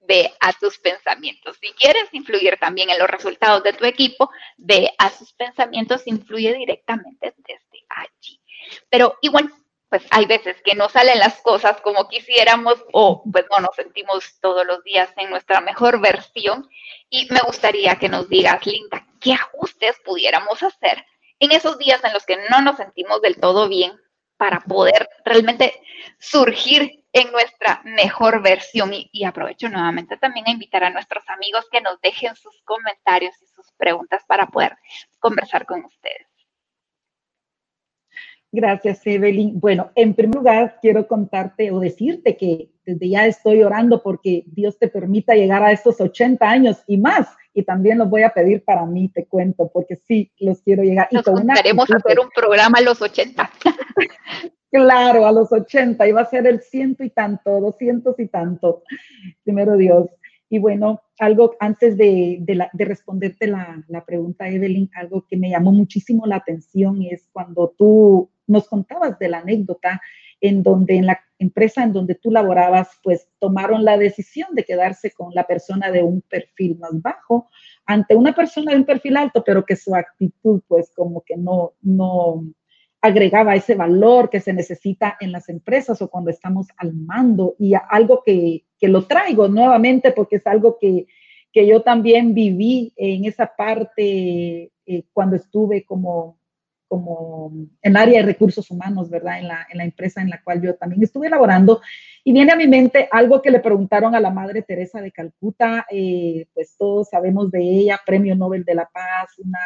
[0.02, 1.58] ve a tus pensamientos.
[1.62, 6.54] Si quieres influir también en los resultados de tu equipo, ve a sus pensamientos, influye
[6.56, 8.42] directamente desde allí.
[8.90, 9.50] Pero igual,
[9.88, 14.38] pues hay veces que no salen las cosas como quisiéramos o pues no nos sentimos
[14.42, 16.70] todos los días en nuestra mejor versión.
[17.10, 21.06] Y me gustaría que nos digas, Linda, ¿qué ajustes pudiéramos hacer
[21.40, 23.98] en esos días en los que no nos sentimos del todo bien
[24.36, 25.82] para poder realmente
[26.20, 28.92] surgir en nuestra mejor versión.
[28.94, 33.48] Y, aprovecho nuevamente también a invitar a nuestros amigos que nos dejen sus comentarios y
[33.48, 34.76] sus preguntas para poder
[35.20, 36.28] conversar con ustedes.
[38.52, 39.60] Gracias, Evelyn.
[39.60, 44.80] Bueno, en primer lugar, quiero contarte o decirte que desde ya estoy orando porque Dios
[44.80, 48.64] te permita llegar a estos 80 años y más y también los voy a pedir
[48.64, 51.08] para mí, te cuento, porque sí, los quiero llegar.
[51.12, 53.52] Nos y queremos hacer un programa a los 80.
[54.72, 58.84] claro, a los 80, y va a ser el ciento y tanto, doscientos y tanto,
[59.44, 60.10] primero Dios.
[60.50, 65.72] Y bueno, algo antes de, de, responderte la, la, pregunta, Evelyn, algo que me llamó
[65.74, 70.02] muchísimo la atención es cuando tú nos contabas de la anécdota
[70.40, 75.12] en donde en la empresa en donde tú laborabas, pues tomaron la decisión de quedarse
[75.12, 77.50] con la persona de un perfil más bajo
[77.86, 81.74] ante una persona de un perfil alto, pero que su actitud pues como que no,
[81.82, 82.44] no
[83.08, 87.74] agregaba ese valor que se necesita en las empresas o cuando estamos al mando y
[87.90, 91.08] algo que, que lo traigo nuevamente porque es algo que,
[91.52, 96.38] que yo también viví en esa parte eh, cuando estuve como
[96.88, 99.40] como en el área de recursos humanos, ¿verdad?
[99.40, 101.82] En la, en la, empresa en la cual yo también estuve elaborando.
[102.24, 105.86] Y viene a mi mente algo que le preguntaron a la Madre Teresa de Calcuta,
[105.92, 109.60] eh, pues todos sabemos de ella, Premio Nobel de la Paz, una,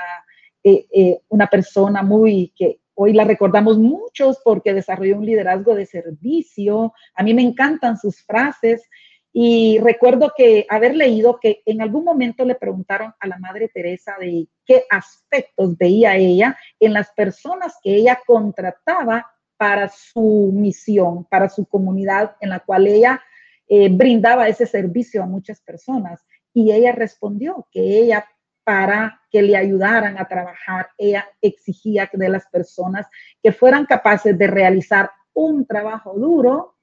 [0.63, 5.87] eh, eh, una persona muy que hoy la recordamos muchos porque desarrolló un liderazgo de
[5.87, 6.93] servicio.
[7.15, 8.87] A mí me encantan sus frases.
[9.33, 14.15] Y recuerdo que haber leído que en algún momento le preguntaron a la Madre Teresa
[14.19, 19.25] de qué aspectos veía ella en las personas que ella contrataba
[19.57, 23.21] para su misión, para su comunidad en la cual ella
[23.67, 26.23] eh, brindaba ese servicio a muchas personas.
[26.53, 28.25] Y ella respondió que ella,
[28.71, 33.05] para que le ayudaran a trabajar, ella exigía de las personas
[33.43, 36.77] que fueran capaces de realizar un trabajo duro,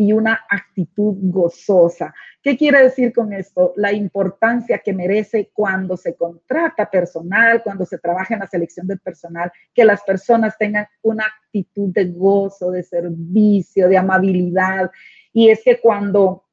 [0.00, 2.14] y una actitud gozosa.
[2.40, 3.72] ¿Qué quiere decir con esto?
[3.74, 9.00] La importancia que merece cuando se contrata personal, cuando se trabaja en la selección del
[9.00, 14.88] personal, que las personas tengan una actitud de gozo, de servicio, de amabilidad.
[15.32, 16.44] Y es que cuando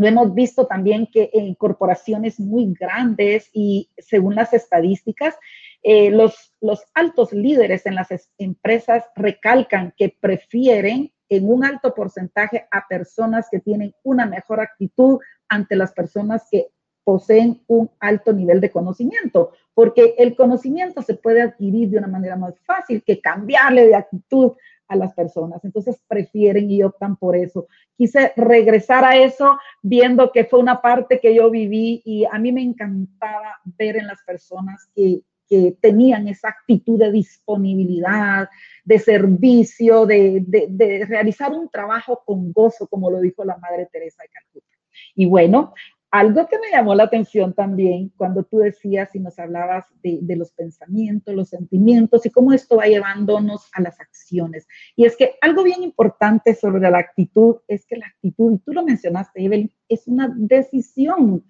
[0.00, 5.34] lo hemos visto también que en corporaciones muy grandes y según las estadísticas,
[5.82, 8.08] eh, los, los altos líderes en las
[8.38, 15.18] empresas recalcan que prefieren en un alto porcentaje a personas que tienen una mejor actitud
[15.50, 16.68] ante las personas que
[17.04, 22.36] poseen un alto nivel de conocimiento, porque el conocimiento se puede adquirir de una manera
[22.36, 24.52] más fácil que cambiarle de actitud
[24.90, 25.64] a las personas.
[25.64, 27.66] Entonces prefieren y optan por eso.
[27.96, 32.52] Quise regresar a eso viendo que fue una parte que yo viví y a mí
[32.52, 38.48] me encantaba ver en las personas que que tenían esa actitud de disponibilidad,
[38.84, 44.22] de servicio, de, de, realizar un trabajo con gozo, como lo dijo la Madre Teresa
[44.22, 44.76] de Calcuta.
[45.16, 45.74] Y bueno,
[46.10, 50.50] algo que me llamó la atención también cuando tú decías y nos hablabas de, los
[50.52, 54.66] pensamientos, los sentimientos y cómo esto va llevándonos a las acciones.
[54.96, 58.72] Y es que algo bien importante sobre la actitud es que la actitud, y tú
[58.72, 61.44] lo mencionaste, Evelyn, es una decisión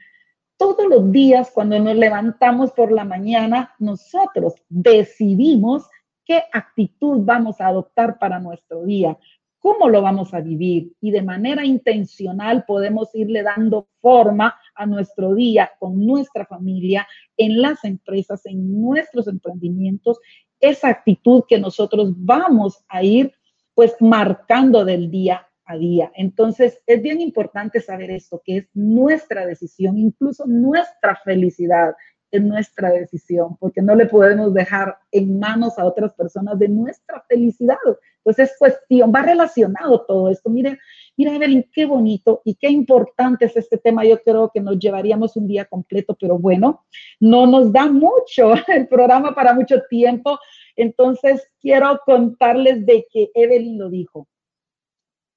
[0.58, 5.88] todos los días cuando nos levantamos por la mañana, nosotros decidimos
[6.26, 9.16] qué actitud vamos a adoptar para nuestro día.
[9.60, 15.34] Cómo lo vamos a vivir y de manera intencional podemos irle dando forma a nuestro
[15.34, 17.06] día con nuestra familia,
[17.36, 20.18] en las empresas, en nuestros emprendimientos,
[20.58, 23.32] esa actitud que nosotros vamos a ir
[23.74, 26.10] pues marcando del día a día.
[26.14, 31.94] Entonces, es bien importante saber esto, que es nuestra decisión, incluso nuestra felicidad
[32.30, 37.24] es nuestra decisión, porque no le podemos dejar en manos a otras personas de nuestra
[37.28, 37.76] felicidad.
[38.18, 40.50] Entonces es cuestión, va relacionado todo esto.
[40.50, 40.78] Mire,
[41.16, 44.04] mira, Evelyn, qué bonito y qué importante es este tema.
[44.04, 46.84] Yo creo que nos llevaríamos un día completo, pero bueno,
[47.18, 50.38] no nos da mucho el programa para mucho tiempo.
[50.76, 54.28] Entonces quiero contarles de que Evelyn lo dijo.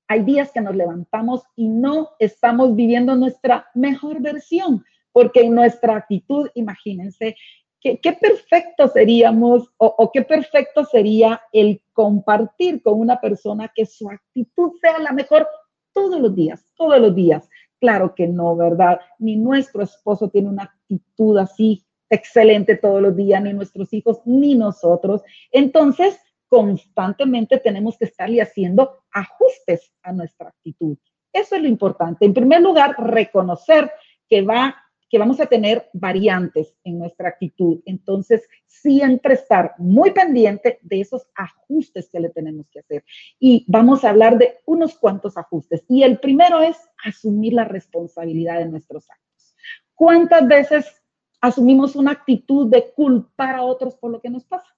[0.08, 4.84] Hay días que nos levantamos y no estamos viviendo nuestra mejor versión,
[5.14, 7.38] porque en nuestra actitud, imagínense,
[7.80, 14.74] qué, perfecto seríamos o, qué perfecto sería el compartir con una persona que su actitud
[14.82, 15.48] sea la mejor
[15.94, 17.48] todos los días, todos los días.
[17.80, 19.00] Claro que no, ¿verdad?
[19.20, 24.56] Ni nuestro esposo tiene una actitud así excelente todos los días, ni nuestros hijos, ni
[24.56, 25.22] nosotros.
[25.52, 30.98] Entonces, constantemente tenemos que estarle haciendo ajustes a nuestra actitud.
[31.34, 32.26] Eso es lo importante.
[32.26, 33.92] En primer lugar, reconocer
[34.30, 34.83] que va
[35.14, 37.84] que vamos a tener variantes en nuestra actitud.
[37.86, 43.06] Entonces, siempre estar muy pendiente de esos ajustes que le tenemos que hacer.
[43.40, 45.86] Y vamos a hablar de unos cuantos ajustes.
[45.88, 49.56] Y el primero es asumir la responsabilidad de nuestros actos.
[49.94, 51.04] ¿Cuántas veces
[51.42, 54.76] asumimos una actitud de culpar a otros por lo que nos pasa?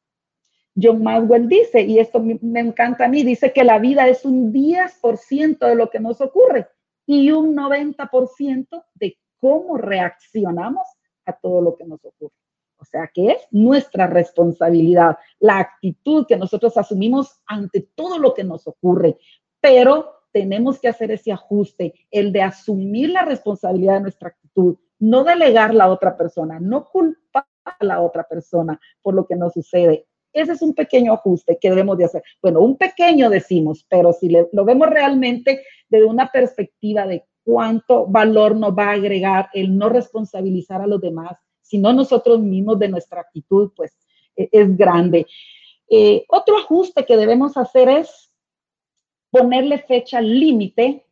[0.75, 4.51] John Maxwell dice, y esto me encanta a mí, dice que la vida es un
[4.51, 6.67] 10% de lo que nos ocurre
[7.05, 10.87] y un 90% de cómo reaccionamos
[11.23, 12.33] a todo lo que nos ocurre.
[12.79, 18.43] O sea, que es nuestra responsabilidad, la actitud que nosotros asumimos ante todo lo que
[18.43, 19.19] nos ocurre.
[19.61, 25.23] Pero tenemos que hacer ese ajuste, el de asumir la responsabilidad de nuestra actitud, no
[25.23, 30.07] delegarla a otra persona, no culpar a la otra persona por lo que nos sucede.
[30.33, 32.23] Ese es un pequeño ajuste que debemos de hacer.
[32.41, 38.55] Bueno, un pequeño decimos, pero si lo vemos realmente desde una perspectiva de cuánto valor
[38.55, 43.21] nos va a agregar el no responsabilizar a los demás, sino nosotros mismos de nuestra
[43.21, 43.95] actitud, pues
[44.35, 45.27] e, es grande.
[45.87, 48.33] Eh, otro ajuste que debemos hacer es
[49.29, 51.05] ponerle fecha límite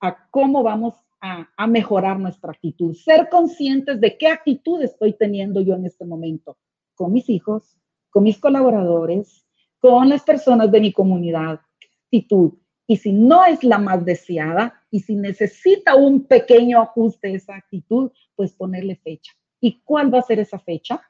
[0.00, 2.94] a cómo vamos a, mejorar nuestra actitud.
[2.94, 6.56] Ser conscientes de qué actitud estoy teniendo yo en este momento
[6.94, 7.76] con mis hijos,
[8.10, 9.44] con mis colaboradores,
[9.80, 11.60] con las personas de mi comunidad.
[11.78, 12.52] ¿Qué actitud?
[12.88, 18.10] Y si no es la más deseada y si necesita un pequeño ajuste esa actitud,
[18.34, 19.32] pues ponerle fecha.
[19.60, 21.00] ¿Y cuál va a ser esa fecha?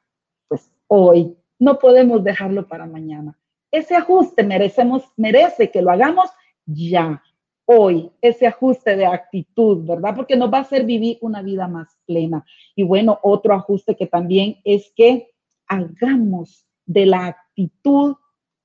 [0.47, 1.35] Pues hoy.
[1.61, 3.39] No podemos dejarlo para mañana.
[3.71, 6.31] Ese ajuste merecemos, merece que lo hagamos
[6.67, 7.23] ya,
[7.65, 10.15] hoy, ese ajuste de actitud, ¿verdad?
[10.15, 12.45] Porque nos va a hacer vivir una vida más plena.
[12.77, 15.31] Y bueno, otro ajuste que también es que
[15.67, 18.17] hagamos de la actitud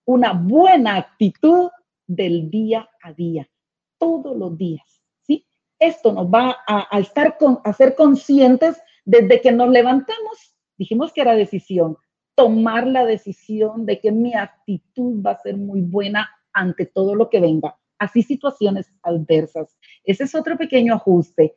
[0.06, 1.70] una buena actitud
[2.08, 3.50] del día a día,
[3.98, 5.46] todos los días, ¿sí?
[5.80, 11.22] Esto nos va a, estar con, a ser conscientes desde que nos levantamos, dijimos que
[11.22, 11.98] era decisión,
[12.36, 17.30] tomar la decisión de que mi actitud va a ser muy buena ante todo lo
[17.30, 19.78] que venga, así situaciones adversas.
[20.04, 21.56] Ese es otro pequeño ajuste.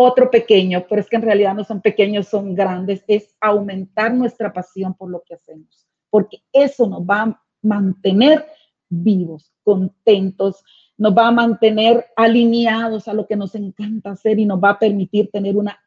[0.00, 4.52] Otro pequeño, pero es que en realidad no son pequeños, son grandes, es aumentar nuestra
[4.52, 8.46] pasión por lo que hacemos, porque eso nos va a mantener
[8.88, 10.64] vivos, contentos,
[10.96, 14.78] nos va a mantener alineados a lo que nos encanta hacer y nos va a
[14.78, 15.78] permitir tener una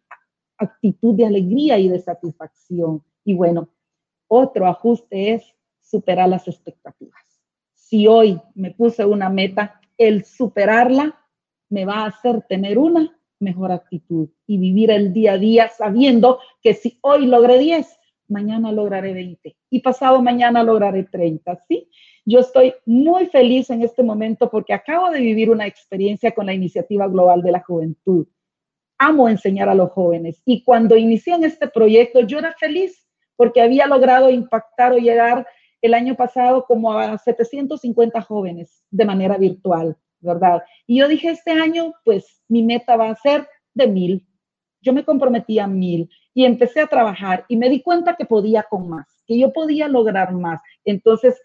[0.58, 3.04] actitud de alegría y de satisfacción.
[3.26, 3.70] Y bueno,
[4.28, 5.44] otro ajuste es
[5.82, 7.22] superar las expectativas.
[7.74, 11.20] Si hoy me puse una meta, el superarla
[11.70, 16.40] me va a hacer tener una mejor actitud y vivir el día a día sabiendo
[16.62, 17.88] que si hoy logré 10,
[18.28, 21.90] mañana lograré 20 y pasado mañana lograré 30, ¿sí?
[22.26, 26.54] Yo estoy muy feliz en este momento porque acabo de vivir una experiencia con la
[26.54, 28.28] Iniciativa Global de la Juventud.
[29.00, 33.62] Amo enseñar a los jóvenes y cuando inicié en este proyecto yo era feliz porque
[33.62, 35.48] había logrado impactar o llegar
[35.82, 40.62] el año pasado como a 750 jóvenes de manera virtual, ¿verdad?
[40.86, 44.28] Y yo dije, este año, pues mi meta va a ser de mil.
[44.82, 48.64] Yo me comprometí a mil y empecé a trabajar y me di cuenta que podía
[48.64, 50.62] con más, que yo podía lograr más.
[50.86, 51.42] Entonces,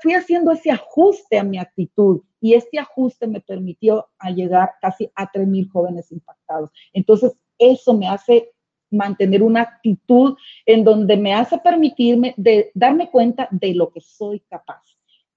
[0.00, 5.30] fui haciendo ese ajuste a mi actitud y este ajuste me permitió llegar casi a
[5.30, 6.70] 3.000 jóvenes impactados.
[6.92, 8.52] Entonces, eso me hace
[8.90, 14.40] mantener una actitud en donde me hace permitirme de darme cuenta de lo que soy
[14.40, 14.82] capaz.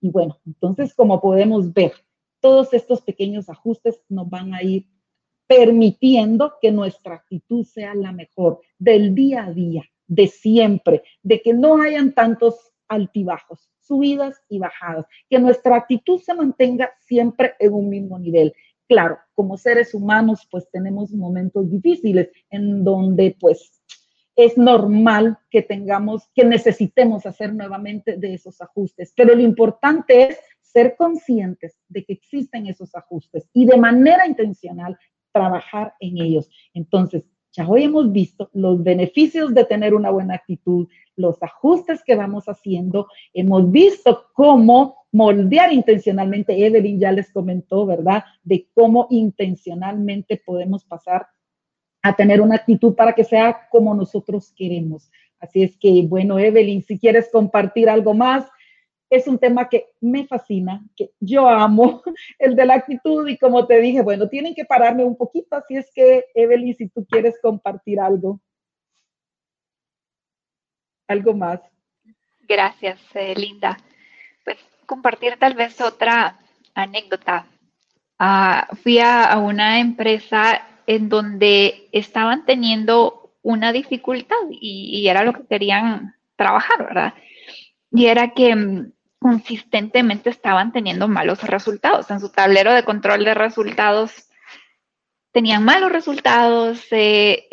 [0.01, 1.93] Y bueno, entonces como podemos ver,
[2.41, 4.87] todos estos pequeños ajustes nos van a ir
[5.47, 11.53] permitiendo que nuestra actitud sea la mejor del día a día, de siempre, de que
[11.53, 17.89] no hayan tantos altibajos, subidas y bajadas, que nuestra actitud se mantenga siempre en un
[17.89, 18.53] mismo nivel.
[18.87, 23.81] Claro, como seres humanos, pues tenemos momentos difíciles en donde pues
[24.35, 30.39] es normal que tengamos, que necesitemos hacer nuevamente de esos ajustes, pero lo importante es
[30.61, 34.97] ser conscientes de que existen esos ajustes y de manera intencional
[35.31, 36.49] trabajar en ellos.
[36.73, 37.23] Entonces,
[37.67, 43.07] hoy hemos visto los beneficios de tener una buena actitud, los ajustes que vamos haciendo,
[43.33, 48.23] hemos visto cómo moldear intencionalmente, Evelyn ya les comentó, ¿verdad?
[48.43, 51.27] De cómo intencionalmente podemos pasar
[52.01, 55.09] a tener una actitud para que sea como nosotros queremos.
[55.39, 58.45] Así es que, bueno, Evelyn, si quieres compartir algo más,
[59.09, 62.01] es un tema que me fascina, que yo amo,
[62.39, 65.77] el de la actitud y como te dije, bueno, tienen que pararme un poquito, así
[65.77, 68.39] es que, Evelyn, si tú quieres compartir algo.
[71.07, 71.61] Algo más.
[72.47, 73.77] Gracias, eh, Linda.
[74.43, 76.39] Pues compartir tal vez otra
[76.73, 77.47] anécdota.
[78.17, 85.45] Ah, fui a una empresa en donde estaban teniendo una dificultad y, era lo que
[85.45, 87.13] querían trabajar, ¿verdad?
[87.91, 88.91] Y era que mm,
[89.25, 92.11] consistentemente estaban teniendo malos resultados.
[92.11, 94.29] En su tablero de control de resultados
[95.31, 96.85] tenían malos resultados,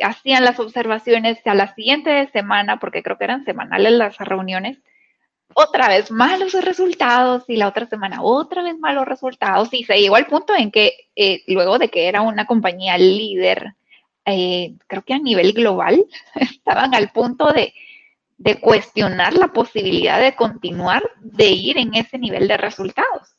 [0.05, 4.83] hacían las observaciones a la siguiente semana, porque creo que eran semanales las reuniones,
[5.55, 10.17] otra vez malos resultados y la otra semana otra vez malos resultados y se llegó
[10.17, 13.77] al punto en que eh, luego de que era una compañía líder,
[14.27, 16.05] eh, creo que a nivel global,
[16.35, 17.73] estaban al punto de,
[18.43, 23.37] de cuestionar la posibilidad de continuar de ir en ese nivel de resultados.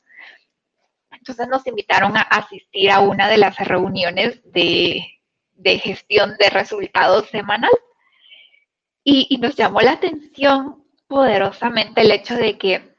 [1.12, 5.06] Entonces nos invitaron a asistir a una de las reuniones de,
[5.56, 7.72] de gestión de resultados semanal
[9.04, 12.96] y, y nos llamó la atención poderosamente el hecho de que,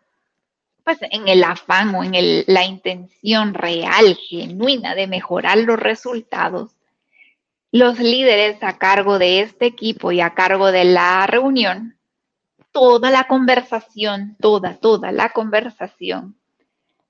[0.85, 6.74] pues en el afán o en la intención real, genuina de mejorar los resultados,
[7.75, 11.99] los líderes a cargo de este equipo y a cargo de la reunión,
[12.71, 16.37] toda la conversación, toda, toda la conversación,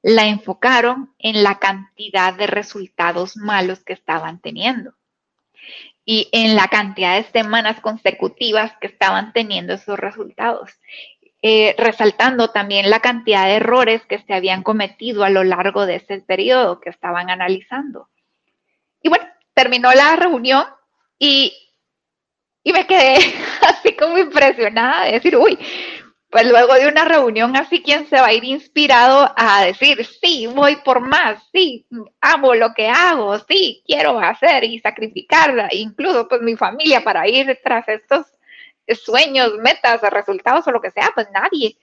[0.00, 4.94] la enfocaron en la cantidad de resultados malos que estaban teniendo
[6.06, 10.70] y en la cantidad de semanas consecutivas que estaban teniendo esos resultados.
[11.42, 15.96] Eh, resaltando también la cantidad de errores que se habían cometido a lo largo de
[15.96, 18.08] ese periodo que estaban analizando.
[19.02, 20.64] Y bueno, terminó la reunión
[21.18, 21.52] y,
[22.62, 23.16] y me quedé
[23.62, 25.59] así como impresionada de decir, uy,
[26.28, 30.48] pues luego de una reunión así, ¿quién se va a ir inspirado a decir, sí,
[30.48, 31.86] voy por más, sí,
[32.20, 37.61] amo lo que hago, sí, quiero hacer y sacrificar incluso pues mi familia para ir
[37.62, 38.26] tras estos
[39.00, 41.11] sueños, metas, resultados o lo que sea?
[41.14, 41.76] Pues nadie.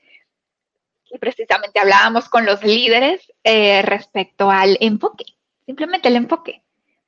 [1.10, 5.24] Y precisamente hablábamos con los líderes eh, respecto al enfoque,
[5.66, 6.62] simplemente el enfoque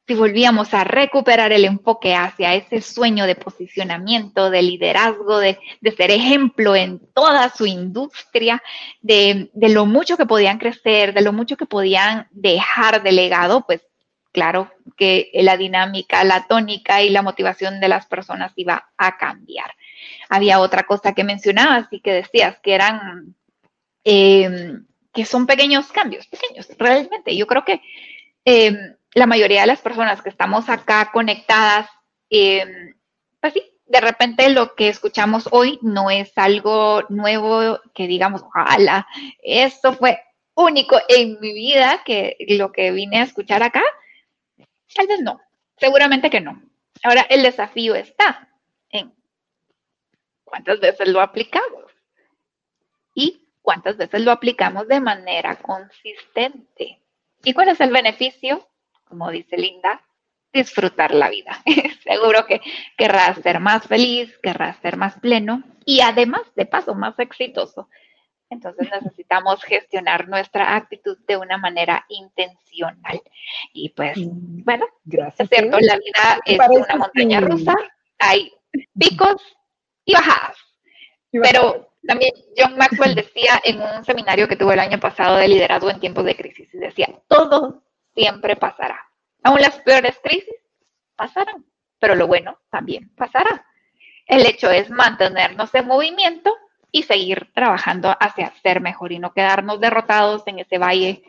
[0.06, 5.58] si volvíamos a recuperar el enfoque hacia ese sueño de posicionamiento, de liderazgo, de,
[5.96, 8.62] ser ejemplo en toda su industria,
[9.02, 13.82] de, lo mucho que podían crecer, de lo mucho que podían dejar de legado, pues
[14.34, 19.72] claro que la dinámica, la tónica y la motivación de las personas iba a cambiar.
[20.28, 23.36] Había otra cosa que mencionabas y que decías que eran,
[24.04, 24.80] eh,
[25.14, 27.38] que son pequeños cambios, pequeños, realmente.
[27.38, 27.82] Yo creo que...
[28.44, 28.76] Eh,
[29.14, 31.90] la mayoría de las personas que estamos acá conectadas,
[32.30, 32.66] eh,
[33.40, 39.08] pues sí, de repente lo que escuchamos hoy no es algo nuevo que digamos, ojalá,
[39.44, 40.20] esto fue
[40.56, 43.84] único en mi vida que lo que vine a escuchar acá.
[44.96, 45.42] Tal vez no,
[45.78, 46.62] seguramente que no.
[47.04, 48.50] Ahora el desafío está
[48.90, 49.14] en
[50.44, 51.92] cuántas veces lo aplicamos
[53.14, 57.00] y cuántas veces lo aplicamos de manera consistente.
[57.44, 58.68] ¿Y cuál es el beneficio?
[59.14, 60.02] Como dice Linda,
[60.52, 61.62] disfrutar la vida.
[62.04, 62.62] Seguro que
[62.98, 67.90] querrás ser más feliz, querrás ser más pleno y además, de paso, más exitoso.
[68.50, 73.22] Entonces necesitamos gestionar nuestra actitud de una manera intencional.
[73.72, 77.76] Y pues, bueno, Gracias, es cierto, la vida es una montaña rusa,
[78.18, 78.52] hay
[78.98, 79.44] picos
[80.06, 80.58] y bajadas.
[81.32, 85.92] Pero también John Maxwell decía en un seminario que tuvo el año pasado de liderazgo
[85.92, 87.83] en tiempos de crisis, y decía, todo
[88.14, 89.00] siempre pasará.
[89.44, 90.56] Aún las peores crisis
[91.16, 91.66] pasarán,
[92.00, 93.66] pero lo bueno también pasará.
[94.26, 96.56] El hecho es mantenernos en movimiento
[96.92, 101.24] y seguir trabajando hacia ser mejor y no quedarnos derrotados en ese valle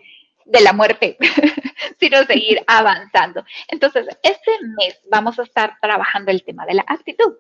[0.44, 1.16] de la muerte,
[1.98, 3.44] sino seguir avanzando.
[3.68, 7.34] Entonces, este mes vamos a estar trabajando el tema de la actitud.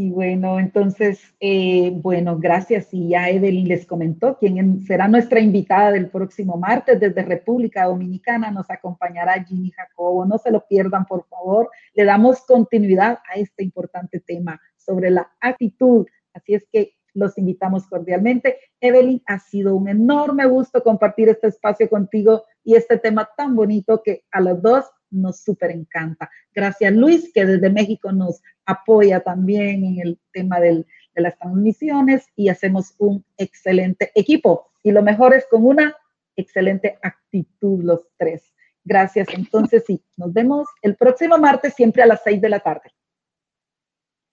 [0.00, 2.94] Y bueno, entonces, eh, bueno, gracias.
[2.94, 8.52] Y ya Evelyn les comentó quién será nuestra invitada del próximo martes desde República Dominicana.
[8.52, 10.24] Nos acompañará Ginny Jacobo.
[10.24, 11.68] No se lo pierdan, por favor.
[11.94, 16.06] Le damos continuidad a este importante tema sobre la actitud.
[16.32, 18.56] Así es que los invitamos cordialmente.
[18.80, 24.00] Evelyn, ha sido un enorme gusto compartir este espacio contigo y este tema tan bonito
[24.04, 26.30] que a los dos nos súper encanta.
[26.54, 30.84] Gracias Luis, que desde México nos apoya también en el tema de
[31.14, 34.70] las transmisiones y hacemos un excelente equipo.
[34.82, 35.96] Y lo mejor es con una
[36.36, 38.52] excelente actitud los tres.
[38.84, 39.28] Gracias.
[39.34, 42.90] Entonces, sí, nos vemos el próximo martes, siempre a las seis de la tarde.